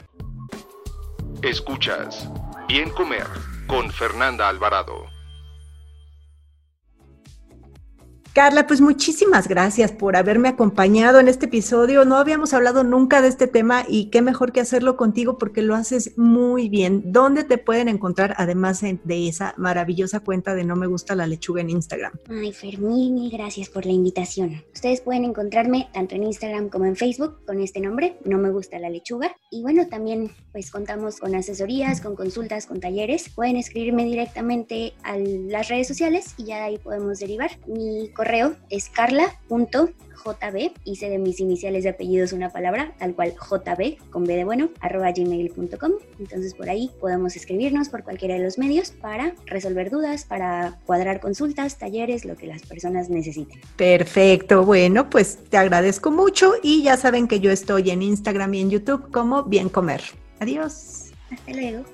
Escuchas 1.42 2.28
Bien 2.68 2.88
Comer 2.90 3.53
con 3.66 3.90
Fernanda 3.90 4.48
Alvarado. 4.48 5.13
Carla, 8.34 8.66
pues 8.66 8.80
muchísimas 8.80 9.46
gracias 9.46 9.92
por 9.92 10.16
haberme 10.16 10.48
acompañado 10.48 11.20
en 11.20 11.28
este 11.28 11.46
episodio. 11.46 12.04
No 12.04 12.16
habíamos 12.16 12.52
hablado 12.52 12.82
nunca 12.82 13.22
de 13.22 13.28
este 13.28 13.46
tema 13.46 13.84
y 13.88 14.06
qué 14.06 14.22
mejor 14.22 14.50
que 14.50 14.58
hacerlo 14.58 14.96
contigo 14.96 15.38
porque 15.38 15.62
lo 15.62 15.76
haces 15.76 16.18
muy 16.18 16.68
bien. 16.68 17.12
¿Dónde 17.12 17.44
te 17.44 17.58
pueden 17.58 17.86
encontrar 17.86 18.34
además 18.36 18.82
de 18.82 19.28
esa 19.28 19.54
maravillosa 19.56 20.18
cuenta 20.18 20.56
de 20.56 20.64
No 20.64 20.74
me 20.74 20.88
gusta 20.88 21.14
la 21.14 21.28
lechuga 21.28 21.60
en 21.60 21.70
Instagram? 21.70 22.10
Ay, 22.28 22.52
Fermín, 22.52 23.30
gracias 23.30 23.68
por 23.68 23.86
la 23.86 23.92
invitación. 23.92 24.64
Ustedes 24.74 25.00
pueden 25.00 25.22
encontrarme 25.22 25.88
tanto 25.92 26.16
en 26.16 26.24
Instagram 26.24 26.70
como 26.70 26.86
en 26.86 26.96
Facebook 26.96 27.46
con 27.46 27.60
este 27.60 27.78
nombre, 27.78 28.18
No 28.24 28.38
me 28.38 28.50
gusta 28.50 28.80
la 28.80 28.90
lechuga. 28.90 29.36
Y 29.52 29.62
bueno, 29.62 29.86
también 29.86 30.32
pues 30.50 30.72
contamos 30.72 31.20
con 31.20 31.36
asesorías, 31.36 32.00
con 32.00 32.16
consultas, 32.16 32.66
con 32.66 32.80
talleres. 32.80 33.28
Pueden 33.28 33.54
escribirme 33.54 34.04
directamente 34.04 34.94
a 35.04 35.18
las 35.18 35.68
redes 35.68 35.86
sociales 35.86 36.34
y 36.36 36.46
ya 36.46 36.56
de 36.56 36.62
ahí 36.62 36.78
podemos 36.78 37.20
derivar. 37.20 37.52
Mi 37.68 38.08
correo 38.24 38.56
es 38.70 38.88
carla.jb, 38.88 40.72
hice 40.84 41.10
de 41.10 41.18
mis 41.18 41.40
iniciales 41.40 41.84
de 41.84 41.90
apellidos 41.90 42.32
una 42.32 42.50
palabra, 42.50 42.94
tal 42.98 43.14
cual 43.14 43.34
jb, 43.36 43.98
con 44.10 44.24
b 44.24 44.34
de 44.34 44.44
bueno, 44.44 44.70
arroba 44.80 45.12
gmail.com. 45.12 45.92
Entonces 46.18 46.54
por 46.54 46.70
ahí 46.70 46.90
podemos 47.00 47.36
escribirnos 47.36 47.90
por 47.90 48.02
cualquiera 48.02 48.36
de 48.36 48.42
los 48.42 48.56
medios 48.56 48.92
para 48.92 49.34
resolver 49.44 49.90
dudas, 49.90 50.24
para 50.24 50.78
cuadrar 50.86 51.20
consultas, 51.20 51.76
talleres, 51.76 52.24
lo 52.24 52.34
que 52.36 52.46
las 52.46 52.62
personas 52.62 53.10
necesiten. 53.10 53.60
Perfecto, 53.76 54.64
bueno, 54.64 55.10
pues 55.10 55.38
te 55.50 55.58
agradezco 55.58 56.10
mucho 56.10 56.54
y 56.62 56.82
ya 56.82 56.96
saben 56.96 57.28
que 57.28 57.40
yo 57.40 57.50
estoy 57.50 57.90
en 57.90 58.00
Instagram 58.00 58.54
y 58.54 58.60
en 58.62 58.70
YouTube 58.70 59.10
como 59.10 59.42
Bien 59.44 59.68
Comer. 59.68 60.02
Adiós. 60.40 61.10
Hasta 61.30 61.52
luego. 61.52 61.93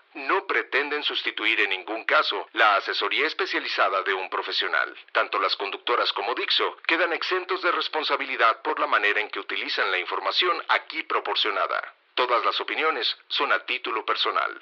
no 0.13 0.45
pretenden 0.45 1.03
sustituir 1.03 1.59
en 1.61 1.69
ningún 1.69 2.03
caso 2.05 2.47
la 2.53 2.75
asesoría 2.75 3.27
especializada 3.27 4.03
de 4.03 4.13
un 4.13 4.29
profesional. 4.29 4.95
Tanto 5.11 5.39
las 5.39 5.55
conductoras 5.55 6.11
como 6.13 6.35
Dixo 6.35 6.77
quedan 6.85 7.13
exentos 7.13 7.61
de 7.61 7.71
responsabilidad 7.71 8.61
por 8.61 8.79
la 8.79 8.87
manera 8.87 9.19
en 9.19 9.29
que 9.29 9.39
utilizan 9.39 9.91
la 9.91 9.97
información 9.97 10.61
aquí 10.67 11.03
proporcionada. 11.03 11.95
Todas 12.15 12.43
las 12.43 12.59
opiniones 12.59 13.17
son 13.29 13.51
a 13.51 13.59
título 13.65 14.05
personal. 14.05 14.61